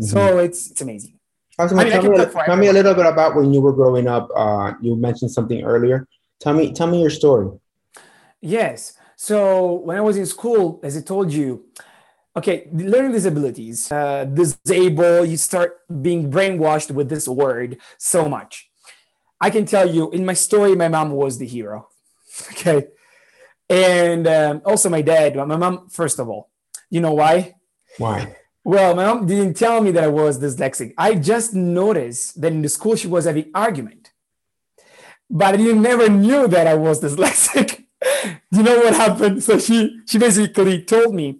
So 0.00 0.38
it's 0.38 0.70
it's 0.70 0.80
amazing. 0.80 1.18
Cosmo, 1.58 1.80
I 1.80 1.84
mean, 1.84 1.92
tell, 1.92 2.02
can 2.02 2.10
me, 2.12 2.16
talk 2.16 2.46
tell 2.46 2.56
me 2.56 2.68
a 2.68 2.72
little 2.72 2.94
bit 2.94 3.04
about 3.04 3.36
when 3.36 3.52
you 3.52 3.60
were 3.60 3.74
growing 3.74 4.08
up. 4.08 4.30
Uh, 4.34 4.72
you 4.80 4.96
mentioned 4.96 5.30
something 5.30 5.62
earlier. 5.62 6.06
Tell 6.40 6.54
me, 6.54 6.72
tell 6.72 6.86
me 6.86 7.02
your 7.02 7.10
story. 7.10 7.50
Yes. 8.40 8.96
So 9.16 9.74
when 9.74 9.98
I 9.98 10.00
was 10.00 10.16
in 10.16 10.24
school, 10.24 10.80
as 10.82 10.96
I 10.96 11.02
told 11.02 11.30
you, 11.30 11.66
okay, 12.34 12.66
learning 12.72 13.12
disabilities, 13.12 13.92
uh, 13.92 14.24
disable, 14.24 15.26
you 15.26 15.36
start 15.36 15.80
being 16.00 16.30
brainwashed 16.30 16.90
with 16.90 17.10
this 17.10 17.28
word 17.28 17.76
so 17.98 18.26
much. 18.26 18.70
I 19.38 19.50
can 19.50 19.66
tell 19.66 19.88
you 19.88 20.10
in 20.12 20.24
my 20.24 20.32
story, 20.32 20.74
my 20.74 20.88
mom 20.88 21.10
was 21.10 21.38
the 21.38 21.46
hero. 21.46 21.88
Okay. 22.52 22.86
And 23.70 24.26
um, 24.26 24.62
also 24.66 24.90
my 24.90 25.00
dad, 25.00 25.36
my 25.36 25.56
mom, 25.56 25.88
first 25.88 26.18
of 26.18 26.28
all, 26.28 26.50
you 26.90 27.00
know 27.00 27.14
why? 27.14 27.54
Why? 27.98 28.36
Well, 28.64 28.96
my 28.96 29.04
mom 29.06 29.26
didn't 29.26 29.54
tell 29.54 29.80
me 29.80 29.92
that 29.92 30.02
I 30.02 30.08
was 30.08 30.40
dyslexic. 30.40 30.92
I 30.98 31.14
just 31.14 31.54
noticed 31.54 32.40
that 32.40 32.52
in 32.52 32.62
the 32.62 32.68
school 32.68 32.96
she 32.96 33.06
was 33.06 33.26
having 33.26 33.50
argument, 33.54 34.10
but 35.30 35.54
I 35.54 35.56
didn't, 35.56 35.82
never 35.82 36.08
knew 36.08 36.48
that 36.48 36.66
I 36.66 36.74
was 36.74 37.00
dyslexic. 37.04 37.84
you 38.50 38.62
know 38.64 38.78
what 38.78 38.94
happened? 38.94 39.44
So 39.44 39.58
she 39.58 40.00
she 40.04 40.18
basically 40.18 40.82
told 40.82 41.14
me, 41.14 41.38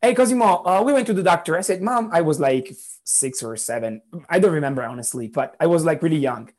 "Hey, 0.00 0.14
Cosimo, 0.14 0.62
uh, 0.64 0.82
we 0.86 0.92
went 0.92 1.06
to 1.08 1.14
the 1.14 1.22
doctor." 1.22 1.58
I 1.58 1.62
said, 1.62 1.82
"Mom, 1.82 2.10
I 2.12 2.20
was 2.20 2.38
like 2.38 2.72
six 3.04 3.42
or 3.42 3.56
seven. 3.56 4.02
I 4.28 4.38
don't 4.38 4.52
remember 4.52 4.84
honestly, 4.84 5.26
but 5.26 5.56
I 5.58 5.66
was 5.66 5.84
like 5.84 6.02
really 6.02 6.18
young." 6.18 6.50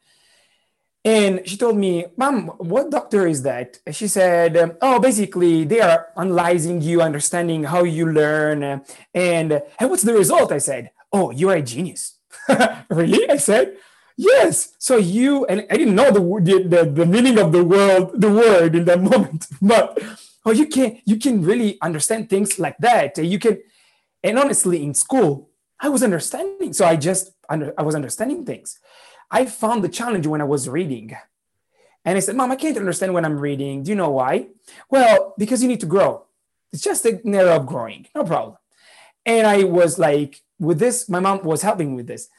And 1.05 1.47
she 1.47 1.57
told 1.57 1.77
me, 1.77 2.05
Mom, 2.15 2.47
what 2.57 2.89
doctor 2.89 3.27
is 3.27 3.43
that? 3.43 3.79
She 3.91 4.07
said, 4.07 4.77
Oh, 4.81 4.99
basically, 4.99 5.65
they 5.65 5.81
are 5.81 6.07
analyzing 6.15 6.81
you, 6.81 7.01
understanding 7.01 7.65
how 7.65 7.83
you 7.83 8.09
learn. 8.09 8.63
And, 9.13 9.61
and 9.79 9.89
what's 9.89 10.03
the 10.03 10.13
result? 10.13 10.51
I 10.51 10.59
said, 10.59 10.91
Oh, 11.11 11.31
you 11.31 11.49
are 11.49 11.57
a 11.57 11.61
genius. 11.61 12.19
really? 12.89 13.29
I 13.29 13.35
said, 13.35 13.75
Yes. 14.15 14.75
So 14.77 14.97
you, 14.97 15.45
and 15.45 15.65
I 15.69 15.75
didn't 15.75 15.95
know 15.95 16.11
the, 16.11 16.21
the, 16.21 16.69
the, 16.69 16.91
the 16.91 17.05
meaning 17.05 17.37
of 17.37 17.51
the 17.51 17.65
word, 17.65 18.11
the 18.13 18.31
word 18.31 18.75
in 18.75 18.85
that 18.85 19.01
moment, 19.11 19.47
but 19.61 19.99
oh, 20.45 20.51
you 20.51 20.67
can, 20.67 21.01
you 21.05 21.17
can 21.17 21.43
really 21.43 21.81
understand 21.81 22.29
things 22.29 22.59
like 22.59 22.77
that. 22.77 23.17
You 23.17 23.39
can, 23.39 23.59
and 24.23 24.39
honestly, 24.39 24.83
in 24.83 24.93
school, 24.93 25.49
I 25.79 25.89
was 25.89 26.01
understanding. 26.01 26.71
So 26.71 26.85
I 26.85 26.95
just, 26.95 27.31
under, 27.49 27.73
I 27.77 27.81
was 27.81 27.95
understanding 27.95 28.45
things. 28.45 28.79
I 29.33 29.45
found 29.45 29.83
the 29.83 29.89
challenge 29.89 30.27
when 30.27 30.41
I 30.41 30.45
was 30.45 30.69
reading. 30.69 31.17
And 32.05 32.17
I 32.17 32.19
said, 32.19 32.35
Mom, 32.35 32.51
I 32.51 32.55
can't 32.55 32.77
understand 32.77 33.13
when 33.15 33.25
I'm 33.25 33.39
reading. 33.39 33.81
Do 33.81 33.89
you 33.89 33.95
know 33.95 34.11
why? 34.11 34.47
Well, 34.91 35.33
because 35.39 35.63
you 35.63 35.67
need 35.67 35.79
to 35.79 35.87
grow. 35.87 36.25
It's 36.71 36.83
just 36.83 37.05
a 37.05 37.19
matter 37.23 37.49
of 37.49 37.65
growing, 37.65 38.05
no 38.13 38.23
problem. 38.23 38.57
And 39.25 39.47
I 39.47 39.63
was 39.63 39.97
like, 39.97 40.41
with 40.59 40.77
this, 40.79 41.09
my 41.09 41.19
mom 41.19 41.43
was 41.43 41.63
helping 41.63 41.95
with 41.95 42.07
this. 42.07 42.29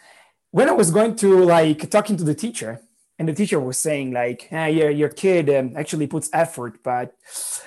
When 0.52 0.68
I 0.68 0.72
was 0.72 0.90
going 0.92 1.16
to 1.16 1.44
like 1.44 1.90
talking 1.90 2.16
to 2.16 2.24
the 2.24 2.34
teacher, 2.34 2.80
and 3.18 3.28
the 3.28 3.32
teacher 3.34 3.58
was 3.58 3.78
saying 3.78 4.12
like, 4.12 4.48
ah, 4.52 4.66
your, 4.66 4.90
your 4.90 5.08
kid 5.08 5.50
um, 5.50 5.74
actually 5.76 6.06
puts 6.06 6.30
effort, 6.32 6.82
but 6.82 7.14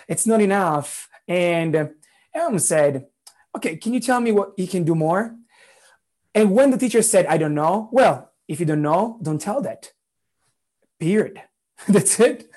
it's 0.08 0.28
not 0.28 0.42
enough. 0.42 1.10
And 1.28 1.92
Aaron 2.34 2.60
said, 2.60 3.08
okay, 3.56 3.76
can 3.78 3.94
you 3.94 4.00
tell 4.00 4.22
me 4.22 4.32
what 4.32 4.54
he 4.56 4.68
can 4.68 4.84
do 4.84 4.96
more? 4.96 5.36
And 6.36 6.52
when 6.52 6.72
the 6.72 6.78
teacher 6.78 7.02
said, 7.02 7.26
I 7.26 7.38
don't 7.38 7.56
know, 7.56 7.90
well, 7.92 8.27
if 8.48 8.60
you 8.60 8.66
don't 8.66 8.82
know, 8.82 9.20
don't 9.22 9.42
tell 9.42 9.62
that. 9.62 9.92
Period. 11.00 11.42
That's 11.88 12.20
it. 12.20 12.50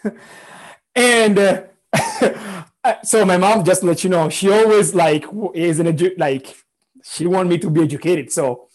And 0.95 1.39
uh, 1.93 2.95
so 3.03 3.25
my 3.25 3.37
mom, 3.37 3.65
just 3.65 3.83
let 3.83 4.05
you 4.05 4.11
know, 4.11 4.29
she 4.29 4.51
always 4.51 4.95
like 4.95 5.25
is 5.55 5.81
an 5.81 5.87
edu- 5.87 6.19
like 6.19 6.57
she 7.03 7.27
want 7.27 7.49
me 7.49 7.59
to 7.59 7.71
be 7.71 7.83
educated. 7.83 8.33
So 8.33 8.69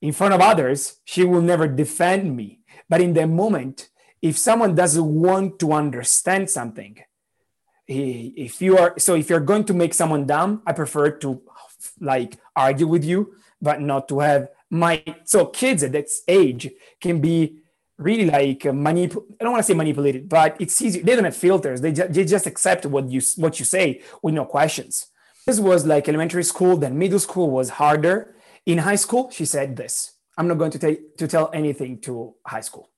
in 0.00 0.12
front 0.12 0.34
of 0.34 0.40
others, 0.40 1.00
she 1.04 1.24
will 1.24 1.42
never 1.42 1.66
defend 1.66 2.36
me. 2.36 2.60
But 2.88 3.00
in 3.00 3.14
the 3.14 3.26
moment, 3.26 3.88
if 4.20 4.36
someone 4.38 4.74
doesn't 4.74 5.04
want 5.04 5.58
to 5.60 5.72
understand 5.72 6.50
something, 6.50 6.98
if 7.86 8.62
you 8.62 8.78
are 8.78 8.98
so 8.98 9.14
if 9.14 9.28
you're 9.28 9.40
going 9.40 9.64
to 9.64 9.74
make 9.74 9.94
someone 9.94 10.26
dumb, 10.26 10.62
I 10.66 10.72
prefer 10.72 11.10
to 11.18 11.42
like 12.00 12.38
argue 12.56 12.86
with 12.86 13.04
you, 13.04 13.34
but 13.60 13.80
not 13.80 14.08
to 14.08 14.20
have 14.20 14.48
my 14.70 15.02
so 15.24 15.46
kids 15.46 15.82
at 15.82 15.92
that 15.92 16.08
age 16.28 16.70
can 17.00 17.20
be 17.20 17.64
really 17.98 18.26
like 18.26 18.60
manip. 18.60 19.16
I 19.40 19.44
don't 19.44 19.52
want 19.52 19.64
to 19.64 19.66
say 19.66 19.74
manipulated, 19.74 20.28
but 20.28 20.56
it's 20.60 20.80
easy. 20.82 21.00
They 21.00 21.14
don't 21.14 21.24
have 21.24 21.36
filters. 21.36 21.80
They, 21.80 21.92
ju- 21.92 22.08
they 22.08 22.24
just 22.24 22.46
accept 22.46 22.86
what 22.86 23.10
you 23.10 23.20
what 23.36 23.58
you 23.58 23.64
say 23.64 24.02
with 24.22 24.34
no 24.34 24.44
questions. 24.44 25.06
This 25.46 25.60
was 25.60 25.86
like 25.86 26.08
elementary 26.08 26.44
school. 26.44 26.76
Then 26.76 26.98
middle 26.98 27.18
school 27.18 27.50
was 27.50 27.70
harder. 27.70 28.34
In 28.66 28.78
high 28.78 28.96
school, 28.96 29.30
she 29.30 29.44
said 29.44 29.76
this: 29.76 30.12
"I'm 30.36 30.48
not 30.48 30.58
going 30.58 30.70
to 30.72 30.78
tell 30.78 30.96
to 31.18 31.28
tell 31.28 31.50
anything 31.52 32.00
to 32.02 32.34
high 32.46 32.62
school. 32.62 32.90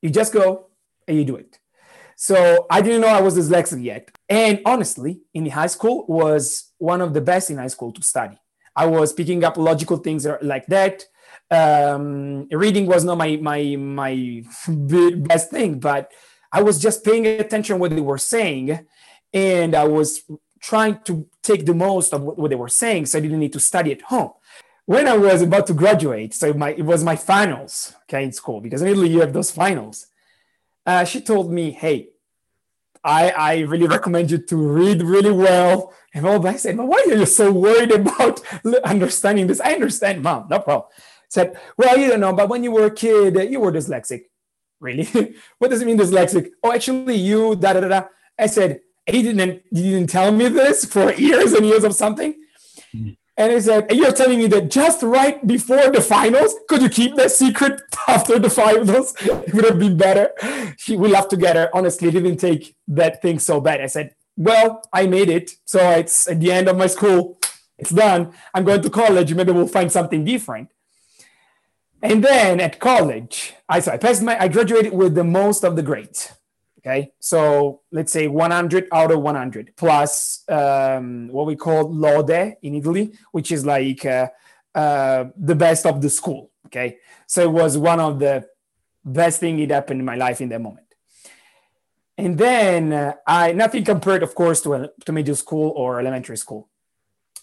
You 0.00 0.10
just 0.10 0.32
go 0.32 0.68
and 1.06 1.16
you 1.16 1.24
do 1.24 1.36
it." 1.36 1.58
So 2.16 2.66
I 2.70 2.82
didn't 2.82 3.00
know 3.00 3.08
I 3.08 3.22
was 3.22 3.36
dyslexic 3.36 3.82
yet. 3.82 4.10
And 4.28 4.60
honestly, 4.66 5.22
in 5.32 5.46
high 5.46 5.68
school 5.68 6.04
was 6.06 6.70
one 6.76 7.00
of 7.00 7.14
the 7.14 7.20
best 7.22 7.50
in 7.50 7.56
high 7.56 7.68
school 7.68 7.92
to 7.92 8.02
study. 8.02 8.38
I 8.76 8.86
was 8.86 9.12
picking 9.12 9.44
up 9.44 9.56
logical 9.56 9.96
things 9.98 10.26
like 10.42 10.66
that. 10.66 11.04
Um, 11.50 12.48
reading 12.50 12.86
was 12.86 13.04
not 13.04 13.18
my 13.18 13.36
my 13.36 13.76
my 13.76 14.42
best 14.68 15.50
thing, 15.50 15.80
but 15.80 16.12
I 16.52 16.62
was 16.62 16.80
just 16.80 17.04
paying 17.04 17.26
attention 17.26 17.78
what 17.78 17.90
they 17.90 18.00
were 18.00 18.18
saying, 18.18 18.86
and 19.32 19.74
I 19.74 19.84
was 19.84 20.22
trying 20.60 21.00
to 21.04 21.26
take 21.42 21.66
the 21.66 21.74
most 21.74 22.12
of 22.12 22.22
what, 22.22 22.38
what 22.38 22.50
they 22.50 22.56
were 22.56 22.68
saying, 22.68 23.06
so 23.06 23.18
I 23.18 23.20
didn't 23.22 23.40
need 23.40 23.52
to 23.54 23.60
study 23.60 23.92
at 23.92 24.02
home. 24.02 24.32
When 24.84 25.08
I 25.08 25.16
was 25.16 25.42
about 25.42 25.66
to 25.68 25.74
graduate, 25.74 26.34
so 26.34 26.52
my 26.52 26.70
it 26.70 26.82
was 26.82 27.04
my 27.04 27.16
finals, 27.16 27.94
okay, 28.04 28.24
in 28.24 28.32
school 28.32 28.60
because 28.60 28.82
in 28.82 28.88
Italy 28.88 29.08
you 29.08 29.20
have 29.20 29.32
those 29.32 29.50
finals. 29.50 30.06
Uh, 30.86 31.04
she 31.04 31.20
told 31.20 31.52
me, 31.52 31.70
"Hey, 31.70 32.10
I, 33.02 33.30
I 33.30 33.58
really 33.60 33.86
recommend 33.86 34.30
you 34.30 34.38
to 34.38 34.56
read 34.56 35.02
really 35.02 35.32
well. 35.32 35.94
And 36.14 36.26
all 36.26 36.44
I 36.46 36.56
said, 36.56 36.76
why 36.76 37.04
are 37.08 37.14
you 37.14 37.26
so 37.26 37.50
worried 37.50 37.92
about 37.92 38.40
understanding 38.84 39.46
this? 39.46 39.60
I 39.60 39.72
understand, 39.72 40.22
mom, 40.22 40.46
no 40.50 40.58
problem. 40.60 40.90
Said, 41.28 41.58
well, 41.76 41.96
you 41.96 42.08
don't 42.08 42.20
know, 42.20 42.32
but 42.32 42.48
when 42.48 42.64
you 42.64 42.72
were 42.72 42.86
a 42.86 42.90
kid, 42.90 43.50
you 43.50 43.60
were 43.60 43.72
dyslexic. 43.72 44.22
Really? 44.80 45.34
what 45.58 45.70
does 45.70 45.80
it 45.80 45.86
mean 45.86 45.98
dyslexic? 45.98 46.50
Oh, 46.62 46.72
actually, 46.72 47.16
you 47.16 47.56
da 47.56 47.72
da 47.72 47.80
da. 47.80 47.88
da. 47.88 48.02
I 48.38 48.46
said, 48.46 48.80
he 49.06 49.22
didn't, 49.22 49.62
you 49.70 49.82
didn't 49.82 50.10
tell 50.10 50.32
me 50.32 50.48
this 50.48 50.84
for 50.84 51.12
years 51.28 51.52
and 51.52 51.64
years 51.64 51.84
of 51.84 51.94
something. 51.94 52.34
And 53.40 53.54
he 53.54 53.60
said, 53.62 53.86
and 53.88 53.98
you're 53.98 54.12
telling 54.12 54.38
me 54.38 54.48
that 54.48 54.70
just 54.70 55.02
right 55.02 55.44
before 55.46 55.90
the 55.90 56.02
finals, 56.02 56.54
could 56.68 56.82
you 56.82 56.90
keep 56.90 57.16
that 57.16 57.30
secret 57.30 57.80
after 58.06 58.38
the 58.38 58.50
finals? 58.50 59.14
It 59.18 59.54
would 59.54 59.64
have 59.64 59.78
been 59.78 59.96
better. 59.96 60.32
She, 60.76 60.94
we 60.94 61.08
laughed 61.08 61.30
together. 61.30 61.70
Honestly, 61.72 62.10
didn't 62.10 62.36
take 62.36 62.76
that 62.88 63.22
thing 63.22 63.38
so 63.38 63.58
bad. 63.58 63.80
I 63.80 63.86
said, 63.86 64.14
well, 64.36 64.82
I 64.92 65.06
made 65.06 65.30
it. 65.30 65.52
So 65.64 65.78
it's 65.92 66.28
at 66.28 66.38
the 66.38 66.52
end 66.52 66.68
of 66.68 66.76
my 66.76 66.86
school. 66.86 67.40
It's 67.78 67.88
done. 67.88 68.34
I'm 68.52 68.64
going 68.64 68.82
to 68.82 68.90
college. 68.90 69.32
Maybe 69.32 69.52
we'll 69.52 69.66
find 69.66 69.90
something 69.90 70.22
different. 70.22 70.68
And 72.02 72.22
then 72.22 72.60
at 72.60 72.78
college, 72.78 73.54
I, 73.70 73.80
so 73.80 73.92
I 73.92 73.96
passed 73.96 74.22
my, 74.22 74.38
I 74.38 74.48
graduated 74.48 74.92
with 74.92 75.14
the 75.14 75.24
most 75.24 75.64
of 75.64 75.76
the 75.76 75.82
grades. 75.82 76.30
Okay. 76.80 77.12
So 77.20 77.82
let's 77.92 78.10
say 78.10 78.26
100 78.26 78.88
out 78.90 79.12
of 79.12 79.20
100 79.20 79.74
plus 79.76 80.44
um, 80.48 81.28
what 81.28 81.46
we 81.46 81.54
call 81.54 81.92
lode 81.92 82.56
in 82.62 82.74
Italy, 82.74 83.12
which 83.32 83.52
is 83.52 83.66
like 83.66 84.04
uh, 84.06 84.28
uh, 84.74 85.26
the 85.36 85.54
best 85.54 85.84
of 85.84 86.00
the 86.00 86.08
school. 86.08 86.50
Okay. 86.66 86.98
So 87.26 87.42
it 87.42 87.52
was 87.52 87.76
one 87.76 88.00
of 88.00 88.18
the 88.18 88.48
best 89.04 89.40
thing 89.40 89.58
that 89.58 89.74
happened 89.74 90.00
in 90.00 90.06
my 90.06 90.16
life 90.16 90.40
in 90.40 90.48
that 90.48 90.60
moment. 90.60 90.86
And 92.16 92.38
then 92.38 92.92
uh, 92.92 93.14
I 93.26 93.52
nothing 93.52 93.84
compared, 93.84 94.22
of 94.22 94.34
course, 94.34 94.62
to 94.62 94.90
to 95.04 95.12
middle 95.12 95.36
school 95.36 95.72
or 95.76 96.00
elementary 96.00 96.36
school. 96.36 96.68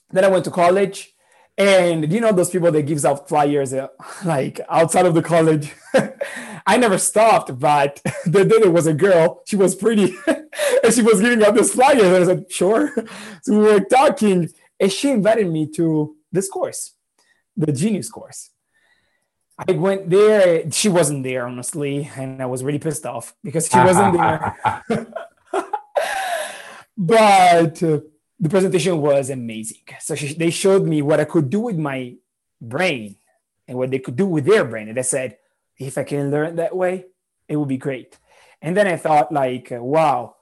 Then 0.09 0.23
I 0.23 0.29
went 0.29 0.45
to 0.45 0.51
college, 0.51 1.13
and 1.57 2.11
you 2.11 2.21
know 2.21 2.31
those 2.31 2.51
people 2.51 2.71
that 2.71 2.83
gives 2.83 3.03
out 3.03 3.27
flyers 3.27 3.73
uh, 3.73 3.87
like 4.25 4.59
outside 4.69 5.05
of 5.05 5.13
the 5.13 5.21
college. 5.21 5.73
I 6.67 6.77
never 6.77 6.97
stopped, 6.97 7.57
but 7.57 8.01
the 8.25 8.43
day 8.43 8.59
there 8.59 8.71
was 8.71 8.87
a 8.87 8.93
girl. 8.93 9.41
She 9.45 9.55
was 9.55 9.73
pretty, 9.73 10.15
and 10.27 10.93
she 10.93 11.01
was 11.01 11.21
giving 11.21 11.43
out 11.43 11.55
this 11.55 11.73
flyer. 11.73 12.03
And 12.03 12.15
I 12.15 12.25
said, 12.25 12.51
"Sure." 12.51 12.93
So 13.41 13.57
we 13.57 13.73
were 13.73 13.79
talking, 13.79 14.49
and 14.79 14.91
she 14.91 15.09
invited 15.09 15.49
me 15.49 15.67
to 15.75 16.15
this 16.31 16.49
course, 16.49 16.93
the 17.55 17.71
Genius 17.71 18.09
course. 18.09 18.51
I 19.57 19.71
went 19.71 20.09
there. 20.09 20.69
She 20.71 20.89
wasn't 20.89 21.23
there, 21.23 21.47
honestly, 21.47 22.11
and 22.15 22.43
I 22.43 22.45
was 22.45 22.63
really 22.63 22.79
pissed 22.79 23.05
off 23.07 23.33
because 23.43 23.67
she 23.69 23.77
wasn't 23.77 24.13
there. 24.13 25.07
but 26.97 27.81
uh, 27.81 27.99
the 28.39 28.49
presentation 28.49 29.01
was 29.01 29.29
amazing. 29.29 29.81
So 29.99 30.15
she, 30.15 30.33
they 30.33 30.49
showed 30.49 30.85
me 30.85 31.01
what 31.01 31.19
I 31.19 31.25
could 31.25 31.49
do 31.49 31.61
with 31.61 31.77
my 31.77 32.15
brain 32.61 33.15
and 33.67 33.77
what 33.77 33.91
they 33.91 33.99
could 33.99 34.15
do 34.15 34.25
with 34.27 34.45
their 34.45 34.63
brain. 34.65 34.89
And 34.89 34.97
I 34.97 35.01
said, 35.01 35.37
if 35.77 35.97
I 35.97 36.03
can 36.03 36.31
learn 36.31 36.55
that 36.55 36.75
way, 36.75 37.05
it 37.47 37.55
would 37.55 37.67
be 37.67 37.77
great. 37.77 38.17
And 38.61 38.75
then 38.75 38.87
I 38.87 38.97
thought, 38.97 39.31
like, 39.31 39.71
uh, 39.71 39.83
wow, 39.83 40.35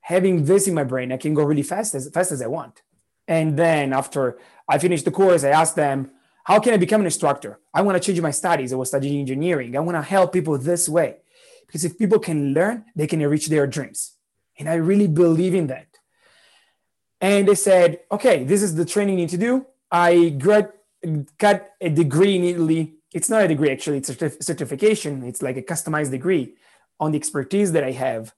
having 0.00 0.44
this 0.44 0.66
in 0.66 0.74
my 0.74 0.84
brain, 0.84 1.12
I 1.12 1.16
can 1.16 1.34
go 1.34 1.42
really 1.42 1.62
fast 1.62 1.94
as 1.94 2.08
fast 2.10 2.32
as 2.32 2.42
I 2.42 2.46
want. 2.46 2.82
And 3.26 3.58
then 3.58 3.92
after 3.92 4.38
I 4.68 4.78
finished 4.78 5.04
the 5.04 5.10
course, 5.10 5.44
I 5.44 5.50
asked 5.50 5.76
them, 5.76 6.10
how 6.44 6.60
can 6.60 6.72
I 6.72 6.78
become 6.78 7.02
an 7.02 7.06
instructor? 7.06 7.60
I 7.74 7.82
want 7.82 8.00
to 8.00 8.06
change 8.06 8.20
my 8.22 8.30
studies. 8.30 8.72
I 8.72 8.76
was 8.76 8.88
studying 8.88 9.20
engineering. 9.20 9.76
I 9.76 9.80
want 9.80 9.96
to 9.96 10.02
help 10.02 10.32
people 10.32 10.56
this 10.56 10.88
way. 10.88 11.16
Because 11.66 11.84
if 11.84 11.98
people 11.98 12.18
can 12.18 12.54
learn, 12.54 12.86
they 12.96 13.06
can 13.06 13.20
reach 13.28 13.48
their 13.48 13.66
dreams. 13.66 14.14
And 14.58 14.66
I 14.66 14.74
really 14.76 15.08
believe 15.08 15.54
in 15.54 15.66
that. 15.66 15.87
And 17.20 17.48
they 17.48 17.54
said, 17.54 18.00
okay, 18.12 18.44
this 18.44 18.62
is 18.62 18.74
the 18.74 18.84
training 18.84 19.18
you 19.18 19.22
need 19.24 19.30
to 19.30 19.38
do. 19.38 19.66
I 19.90 20.30
grad, 20.30 20.72
got 21.38 21.66
a 21.80 21.88
degree 21.88 22.36
in 22.36 22.44
Italy. 22.44 22.94
It's 23.12 23.28
not 23.30 23.42
a 23.42 23.48
degree, 23.48 23.70
actually, 23.70 23.98
it's 23.98 24.08
a 24.10 24.14
certif- 24.14 24.42
certification. 24.42 25.24
It's 25.24 25.42
like 25.42 25.56
a 25.56 25.62
customized 25.62 26.10
degree 26.10 26.54
on 27.00 27.12
the 27.12 27.18
expertise 27.18 27.72
that 27.72 27.82
I 27.84 27.92
have. 27.92 28.32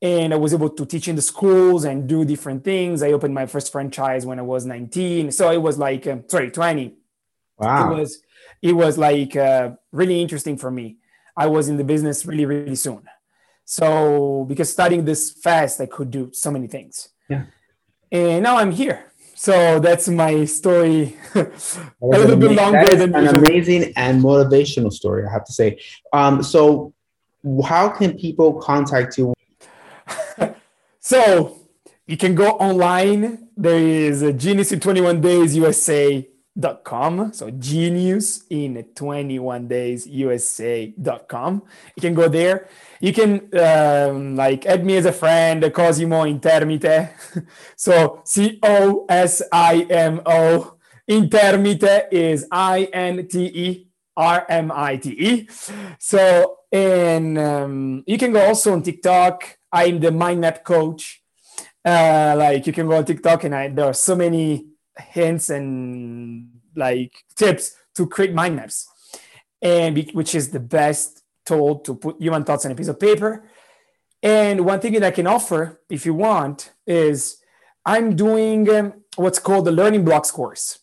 And 0.00 0.34
I 0.34 0.36
was 0.36 0.52
able 0.52 0.70
to 0.70 0.84
teach 0.84 1.06
in 1.06 1.14
the 1.14 1.22
schools 1.22 1.84
and 1.84 2.08
do 2.08 2.24
different 2.24 2.64
things. 2.64 3.02
I 3.04 3.12
opened 3.12 3.34
my 3.34 3.46
first 3.46 3.70
franchise 3.70 4.26
when 4.26 4.38
I 4.40 4.42
was 4.42 4.66
19. 4.66 5.30
So 5.30 5.50
it 5.50 5.62
was 5.62 5.78
like, 5.78 6.06
um, 6.08 6.24
sorry, 6.28 6.50
20 6.50 6.94
Wow. 7.58 7.92
it 7.92 7.94
was 8.00 8.22
it 8.60 8.72
was 8.72 8.98
like 8.98 9.36
uh, 9.36 9.70
really 9.92 10.20
interesting 10.20 10.56
for 10.56 10.70
me 10.70 10.96
i 11.36 11.46
was 11.46 11.68
in 11.68 11.76
the 11.76 11.84
business 11.84 12.26
really 12.26 12.46
really 12.46 12.74
soon 12.74 13.02
so 13.64 14.44
because 14.48 14.72
studying 14.72 15.04
this 15.04 15.30
fast 15.30 15.80
i 15.80 15.86
could 15.86 16.10
do 16.10 16.30
so 16.32 16.50
many 16.50 16.66
things 16.66 17.10
Yeah. 17.28 17.44
And 18.12 18.42
now 18.42 18.56
i'm 18.56 18.70
here 18.70 19.12
so 19.34 19.80
that's 19.80 20.08
my 20.08 20.44
story 20.44 21.16
a 21.34 21.48
little 22.00 22.36
bit 22.36 22.52
longer 22.52 22.84
that 22.84 22.92
is 22.92 22.98
than 23.00 23.14
an 23.16 23.24
usual. 23.24 23.38
amazing 23.38 23.92
and 23.96 24.22
motivational 24.22 24.92
story, 24.92 25.26
I 25.26 25.32
have 25.32 25.44
to 25.46 25.52
say. 25.52 25.80
Um, 26.12 26.44
so, 26.44 26.94
how 27.64 27.88
can 27.88 28.16
people 28.16 28.60
contact 28.60 29.18
you? 29.18 29.34
So 31.04 31.58
you 32.06 32.16
can 32.16 32.36
go 32.36 32.52
online. 32.52 33.48
There 33.56 33.76
is 33.76 34.22
a 34.22 34.32
Genius 34.32 34.70
in 34.70 34.78
21 34.78 35.20
Days 35.20 35.56
USA.com. 36.54 37.32
So 37.32 37.50
Genius 37.50 38.44
in 38.50 38.84
21 38.94 39.68
Days 39.68 40.06
USA.com. 40.06 41.62
You 41.96 42.00
can 42.00 42.14
go 42.14 42.28
there. 42.28 42.68
You 43.00 43.12
can 43.12 43.48
um, 43.58 44.36
like 44.36 44.66
add 44.66 44.84
me 44.84 44.96
as 44.96 45.06
a 45.06 45.12
friend, 45.12 45.62
Cosimo 45.72 46.24
Intermite. 46.24 47.10
so 47.76 48.22
C 48.24 48.58
O 48.62 49.06
S 49.08 49.42
I 49.52 49.86
M 49.88 50.20
O. 50.26 50.76
Intermite 51.08 52.06
is 52.12 52.46
I 52.50 52.88
N 52.92 53.26
T 53.28 53.44
E 53.46 53.88
R 54.16 54.46
M 54.48 54.70
I 54.72 54.96
T 54.96 55.10
E. 55.10 55.48
So, 55.98 56.58
and 56.70 57.38
um, 57.38 58.04
you 58.06 58.18
can 58.18 58.32
go 58.32 58.46
also 58.46 58.72
on 58.72 58.82
TikTok. 58.82 59.58
I'm 59.72 60.00
the 60.00 60.12
mind 60.12 60.40
map 60.40 60.64
coach. 60.64 61.22
Uh, 61.84 62.34
like 62.38 62.66
you 62.66 62.72
can 62.72 62.86
go 62.86 62.96
on 62.96 63.04
TikTok, 63.04 63.42
and 63.44 63.54
I, 63.54 63.68
there 63.68 63.86
are 63.86 63.94
so 63.94 64.14
many 64.14 64.71
hints 64.98 65.50
and 65.50 66.50
like 66.76 67.12
tips 67.36 67.76
to 67.94 68.06
create 68.06 68.34
mind 68.34 68.56
maps, 68.56 68.88
and 69.60 70.10
which 70.12 70.34
is 70.34 70.50
the 70.50 70.60
best 70.60 71.22
tool 71.44 71.78
to 71.80 71.94
put 71.94 72.20
human 72.20 72.44
thoughts 72.44 72.64
on 72.64 72.72
a 72.72 72.74
piece 72.74 72.88
of 72.88 73.00
paper. 73.00 73.44
And 74.22 74.64
one 74.64 74.80
thing 74.80 74.92
that 74.94 75.04
I 75.04 75.10
can 75.10 75.26
offer, 75.26 75.80
if 75.90 76.06
you 76.06 76.14
want, 76.14 76.72
is 76.86 77.38
I'm 77.84 78.14
doing 78.14 78.68
um, 78.70 78.94
what's 79.16 79.40
called 79.40 79.64
the 79.64 79.72
Learning 79.72 80.04
Blocks 80.04 80.30
course 80.30 80.78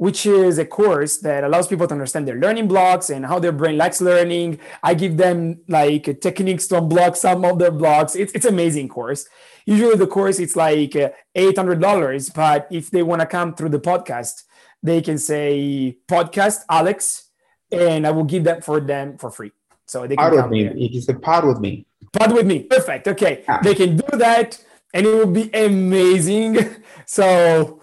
which 0.00 0.24
is 0.24 0.56
a 0.58 0.64
course 0.64 1.18
that 1.18 1.44
allows 1.44 1.68
people 1.68 1.86
to 1.86 1.92
understand 1.92 2.26
their 2.26 2.40
learning 2.44 2.66
blocks 2.66 3.10
and 3.10 3.26
how 3.26 3.38
their 3.38 3.52
brain 3.52 3.76
likes 3.76 4.00
learning. 4.00 4.58
I 4.82 4.94
give 4.94 5.18
them 5.18 5.60
like 5.68 6.04
techniques 6.22 6.66
to 6.68 6.76
unblock 6.80 7.16
some 7.16 7.44
of 7.44 7.58
their 7.58 7.70
blocks. 7.70 8.16
It's 8.16 8.32
it's 8.32 8.46
amazing 8.46 8.88
course. 8.88 9.28
Usually 9.66 9.96
the 9.96 10.06
course 10.06 10.38
it's 10.38 10.56
like 10.56 10.96
uh, 10.96 11.10
eight 11.34 11.54
hundred 11.60 11.82
dollars, 11.82 12.30
but 12.30 12.66
if 12.70 12.90
they 12.90 13.02
want 13.02 13.20
to 13.20 13.26
come 13.26 13.54
through 13.54 13.68
the 13.76 13.78
podcast, 13.90 14.44
they 14.82 15.02
can 15.02 15.18
say 15.18 15.98
podcast 16.08 16.60
Alex, 16.70 17.28
and 17.70 18.06
I 18.06 18.10
will 18.10 18.24
give 18.24 18.44
that 18.44 18.64
for 18.64 18.80
them 18.80 19.18
for 19.18 19.30
free. 19.30 19.52
So 19.84 20.06
they 20.06 20.16
can 20.16 20.30
Pod 20.30 20.32
with 20.32 20.50
me. 20.50 20.58
here. 20.60 20.72
You 20.74 21.02
can 21.02 21.20
pod 21.20 21.44
with 21.44 21.60
me. 21.60 21.84
Pod 22.18 22.32
with 22.32 22.46
me. 22.46 22.60
Perfect. 22.60 23.06
Okay. 23.06 23.44
Yeah. 23.46 23.60
They 23.60 23.74
can 23.74 23.96
do 23.96 24.16
that 24.16 24.64
and 24.94 25.04
it 25.06 25.14
will 25.14 25.26
be 25.42 25.50
amazing. 25.52 26.56
So 27.06 27.79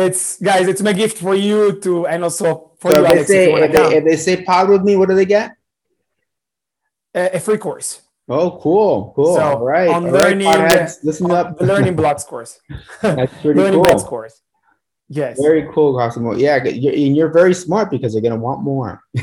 it's 0.00 0.40
guys, 0.40 0.68
it's 0.68 0.82
my 0.82 0.92
gift 0.92 1.18
for 1.18 1.34
you 1.34 1.80
to 1.80 2.06
and 2.06 2.24
also 2.24 2.72
for 2.78 2.90
So 2.92 2.98
you, 3.00 3.04
if 3.06 3.08
they 3.08 3.14
Alex, 3.16 3.20
if 3.22 3.26
say 3.28 3.50
you 3.50 3.56
if 3.64 3.72
they, 3.72 3.96
if 3.96 4.04
they 4.04 4.16
say 4.16 4.44
pod 4.44 4.68
with 4.68 4.82
me, 4.82 4.96
what 4.96 5.08
do 5.08 5.14
they 5.14 5.26
get? 5.26 5.56
a, 7.14 7.36
a 7.36 7.40
free 7.40 7.58
course. 7.58 8.02
Oh, 8.28 8.60
cool, 8.62 9.12
cool. 9.16 9.34
So, 9.34 9.42
all 9.42 9.64
right, 9.64 9.88
on 9.88 10.06
all 10.06 10.12
right, 10.12 10.36
learning- 10.36 10.46
podheads, 10.46 11.02
listen 11.02 11.30
up. 11.32 11.58
The 11.58 11.66
learning 11.72 11.96
blocks 11.96 12.22
course. 12.24 12.60
That's 13.02 13.32
pretty 13.42 13.58
learning 13.60 13.82
blocks 13.82 14.04
course. 14.04 14.40
Yes. 15.08 15.40
Very 15.40 15.68
cool, 15.74 15.98
Cosimo. 15.98 16.36
Yeah, 16.36 16.62
you're, 16.62 16.92
and 16.92 17.16
you're 17.16 17.32
very 17.32 17.52
smart 17.54 17.90
because 17.90 18.12
they're 18.12 18.22
gonna 18.22 18.36
want 18.36 18.62
more. 18.62 19.02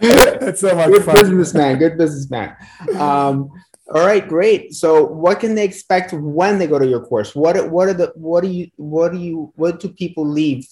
That's 0.00 0.60
so 0.60 0.74
much 0.74 0.90
good 0.90 1.04
fun. 1.04 1.14
businessman. 1.14 1.78
Good 1.78 1.96
businessman. 1.96 2.56
Um, 2.98 3.50
all 3.88 4.06
right, 4.06 4.26
great. 4.26 4.74
So, 4.74 5.04
what 5.04 5.40
can 5.40 5.54
they 5.54 5.64
expect 5.64 6.12
when 6.12 6.58
they 6.58 6.66
go 6.66 6.78
to 6.78 6.86
your 6.86 7.04
course? 7.04 7.34
What 7.34 7.70
What 7.70 7.88
are 7.88 7.94
the 7.94 8.12
What 8.14 8.42
do 8.42 8.48
you 8.48 8.70
What 8.76 9.12
do 9.12 9.18
you 9.18 9.52
What 9.56 9.80
do 9.80 9.88
people 9.88 10.26
leave? 10.26 10.66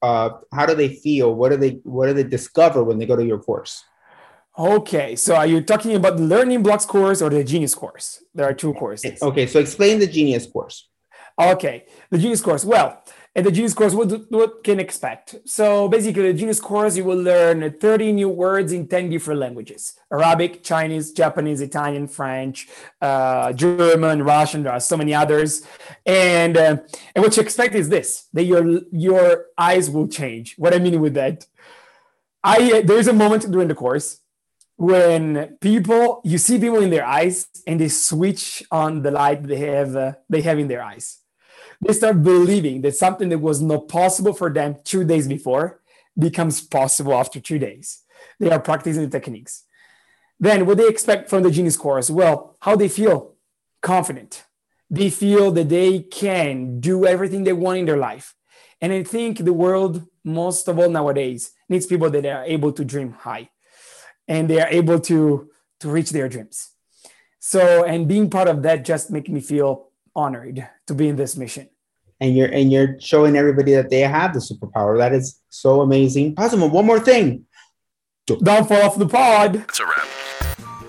Uh, 0.00 0.30
how 0.52 0.66
do 0.66 0.74
they 0.74 0.94
feel? 0.94 1.34
What 1.34 1.50
do 1.50 1.56
they 1.56 1.80
What 1.84 2.06
do 2.06 2.14
they 2.14 2.24
discover 2.24 2.82
when 2.82 2.98
they 2.98 3.06
go 3.06 3.16
to 3.16 3.24
your 3.24 3.38
course? 3.38 3.84
Okay, 4.58 5.16
so 5.16 5.36
are 5.36 5.46
you 5.46 5.60
talking 5.60 5.94
about 5.94 6.16
the 6.16 6.22
learning 6.22 6.62
blocks 6.62 6.86
course 6.86 7.20
or 7.20 7.28
the 7.28 7.44
genius 7.44 7.74
course? 7.74 8.22
There 8.34 8.48
are 8.48 8.54
two 8.54 8.72
courses. 8.72 9.20
Okay, 9.20 9.46
so 9.46 9.60
explain 9.60 9.98
the 9.98 10.06
Genius 10.06 10.46
course. 10.46 10.88
Okay, 11.38 11.84
the 12.10 12.16
Genius 12.16 12.40
course. 12.40 12.64
Well, 12.64 13.02
at 13.36 13.44
the 13.44 13.52
Genius 13.52 13.74
course, 13.74 13.92
what, 13.92 14.30
what 14.30 14.64
can 14.64 14.80
expect? 14.80 15.36
So 15.44 15.88
basically, 15.88 16.32
the 16.32 16.38
Genius 16.38 16.58
course, 16.58 16.96
you 16.96 17.04
will 17.04 17.20
learn 17.22 17.70
30 17.70 18.12
new 18.12 18.30
words 18.30 18.72
in 18.72 18.88
10 18.88 19.10
different 19.10 19.40
languages 19.40 19.92
Arabic, 20.10 20.64
Chinese, 20.64 21.12
Japanese, 21.12 21.60
Italian, 21.60 22.08
French, 22.08 22.66
uh, 23.02 23.52
German, 23.52 24.22
Russian. 24.22 24.62
There 24.62 24.72
are 24.72 24.80
so 24.80 24.96
many 24.96 25.12
others. 25.12 25.66
And, 26.06 26.56
uh, 26.56 26.76
and 27.14 27.22
what 27.22 27.36
you 27.36 27.42
expect 27.42 27.74
is 27.74 27.90
this 27.90 28.26
that 28.32 28.44
your, 28.44 28.80
your 28.90 29.46
eyes 29.58 29.90
will 29.90 30.08
change. 30.08 30.54
What 30.56 30.72
I 30.72 30.78
mean 30.78 30.98
with 30.98 31.12
that, 31.14 31.46
I, 32.42 32.80
there's 32.82 33.08
a 33.08 33.12
moment 33.12 33.50
during 33.50 33.68
the 33.68 33.74
course 33.74 34.20
when 34.78 35.56
people 35.60 36.20
you 36.24 36.38
see 36.38 36.58
people 36.58 36.80
in 36.80 36.90
their 36.90 37.04
eyes 37.04 37.48
and 37.66 37.80
they 37.80 37.88
switch 37.88 38.62
on 38.70 39.02
the 39.02 39.10
light 39.10 39.42
they 39.42 39.56
have 39.56 39.96
uh, 39.96 40.12
they 40.28 40.42
have 40.42 40.58
in 40.58 40.68
their 40.68 40.82
eyes 40.82 41.22
they 41.80 41.92
start 41.92 42.22
believing 42.22 42.80
that 42.82 42.96
something 42.96 43.28
that 43.28 43.38
was 43.38 43.60
not 43.60 43.88
possible 43.88 44.32
for 44.32 44.52
them 44.52 44.76
two 44.84 45.04
days 45.04 45.28
before 45.28 45.80
becomes 46.18 46.60
possible 46.60 47.14
after 47.14 47.40
two 47.40 47.58
days. 47.58 48.02
They 48.40 48.50
are 48.50 48.60
practicing 48.60 49.02
the 49.02 49.08
techniques. 49.08 49.64
Then 50.38 50.66
what 50.66 50.78
they 50.78 50.88
expect 50.88 51.30
from 51.30 51.42
the 51.42 51.50
genius 51.50 51.76
course 51.76 52.10
well 52.10 52.56
how 52.60 52.76
they 52.76 52.88
feel? 52.88 53.34
Confident. 53.82 54.44
They 54.90 55.10
feel 55.10 55.50
that 55.52 55.68
they 55.68 56.00
can 56.00 56.80
do 56.80 57.06
everything 57.06 57.44
they 57.44 57.52
want 57.52 57.78
in 57.78 57.86
their 57.86 57.96
life. 57.96 58.34
And 58.80 58.92
i 58.92 59.02
think 59.02 59.38
the 59.38 59.52
world 59.52 60.06
most 60.24 60.68
of 60.68 60.78
all 60.78 60.90
nowadays 60.90 61.52
needs 61.68 61.86
people 61.86 62.10
that 62.10 62.26
are 62.26 62.44
able 62.44 62.72
to 62.72 62.84
dream 62.84 63.12
high. 63.12 63.50
And 64.28 64.48
they 64.48 64.60
are 64.60 64.68
able 64.68 65.00
to 65.00 65.50
to 65.80 65.90
reach 65.90 66.10
their 66.10 66.28
dreams. 66.28 66.70
So 67.38 67.84
and 67.84 68.08
being 68.08 68.30
part 68.30 68.48
of 68.48 68.62
that 68.62 68.84
just 68.84 69.10
make 69.10 69.28
me 69.28 69.40
feel 69.40 69.85
honored 70.16 70.66
to 70.86 70.94
be 70.94 71.08
in 71.08 71.16
this 71.16 71.36
mission 71.36 71.68
and 72.20 72.36
you're 72.36 72.48
and 72.48 72.72
you're 72.72 72.98
showing 73.00 73.36
everybody 73.36 73.74
that 73.74 73.90
they 73.90 74.00
have 74.00 74.32
the 74.32 74.40
superpower. 74.40 74.98
That 74.98 75.12
is 75.12 75.40
so 75.48 75.82
amazing. 75.82 76.34
Possible. 76.34 76.68
one 76.68 76.86
more 76.86 77.00
thing. 77.00 77.44
don't 78.26 78.68
fall 78.68 78.82
off 78.82 78.98
the 78.98 79.06
pod 79.06 79.56
It's 79.56 79.80
a 79.80 79.84
wrap. 79.84 80.08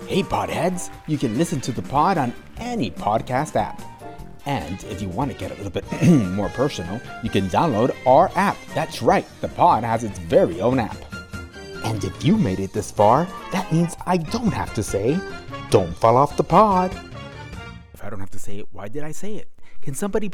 Hey, 0.06 0.22
podheads! 0.22 0.90
You 1.06 1.18
can 1.18 1.36
listen 1.36 1.60
to 1.62 1.72
the 1.72 1.82
pod 1.82 2.16
on 2.16 2.32
any 2.56 2.90
podcast 2.90 3.56
app. 3.56 3.82
And 4.46 4.82
if 4.84 5.02
you 5.02 5.08
want 5.10 5.30
to 5.30 5.36
get 5.36 5.50
a 5.50 5.54
little 5.54 5.70
bit 5.70 5.84
more 6.34 6.48
personal, 6.48 6.98
you 7.22 7.28
can 7.28 7.48
download 7.48 7.94
our 8.06 8.30
app. 8.34 8.56
That's 8.74 9.02
right, 9.02 9.26
the 9.42 9.48
pod 9.48 9.84
has 9.84 10.04
its 10.04 10.18
very 10.18 10.62
own 10.62 10.78
app. 10.78 10.96
And 11.84 12.02
if 12.02 12.24
you 12.24 12.38
made 12.38 12.58
it 12.58 12.72
this 12.72 12.90
far, 12.90 13.28
that 13.52 13.70
means 13.70 13.94
I 14.06 14.16
don't 14.16 14.52
have 14.52 14.72
to 14.74 14.82
say, 14.82 15.20
don't 15.68 15.94
fall 15.94 16.16
off 16.16 16.38
the 16.38 16.44
pod. 16.44 16.90
I 18.08 18.10
don't 18.10 18.20
have 18.20 18.30
to 18.30 18.38
say 18.38 18.56
it, 18.56 18.68
why 18.72 18.88
did 18.88 19.02
I 19.04 19.12
say 19.12 19.34
it? 19.34 19.50
Can 19.82 19.92
somebody. 19.92 20.30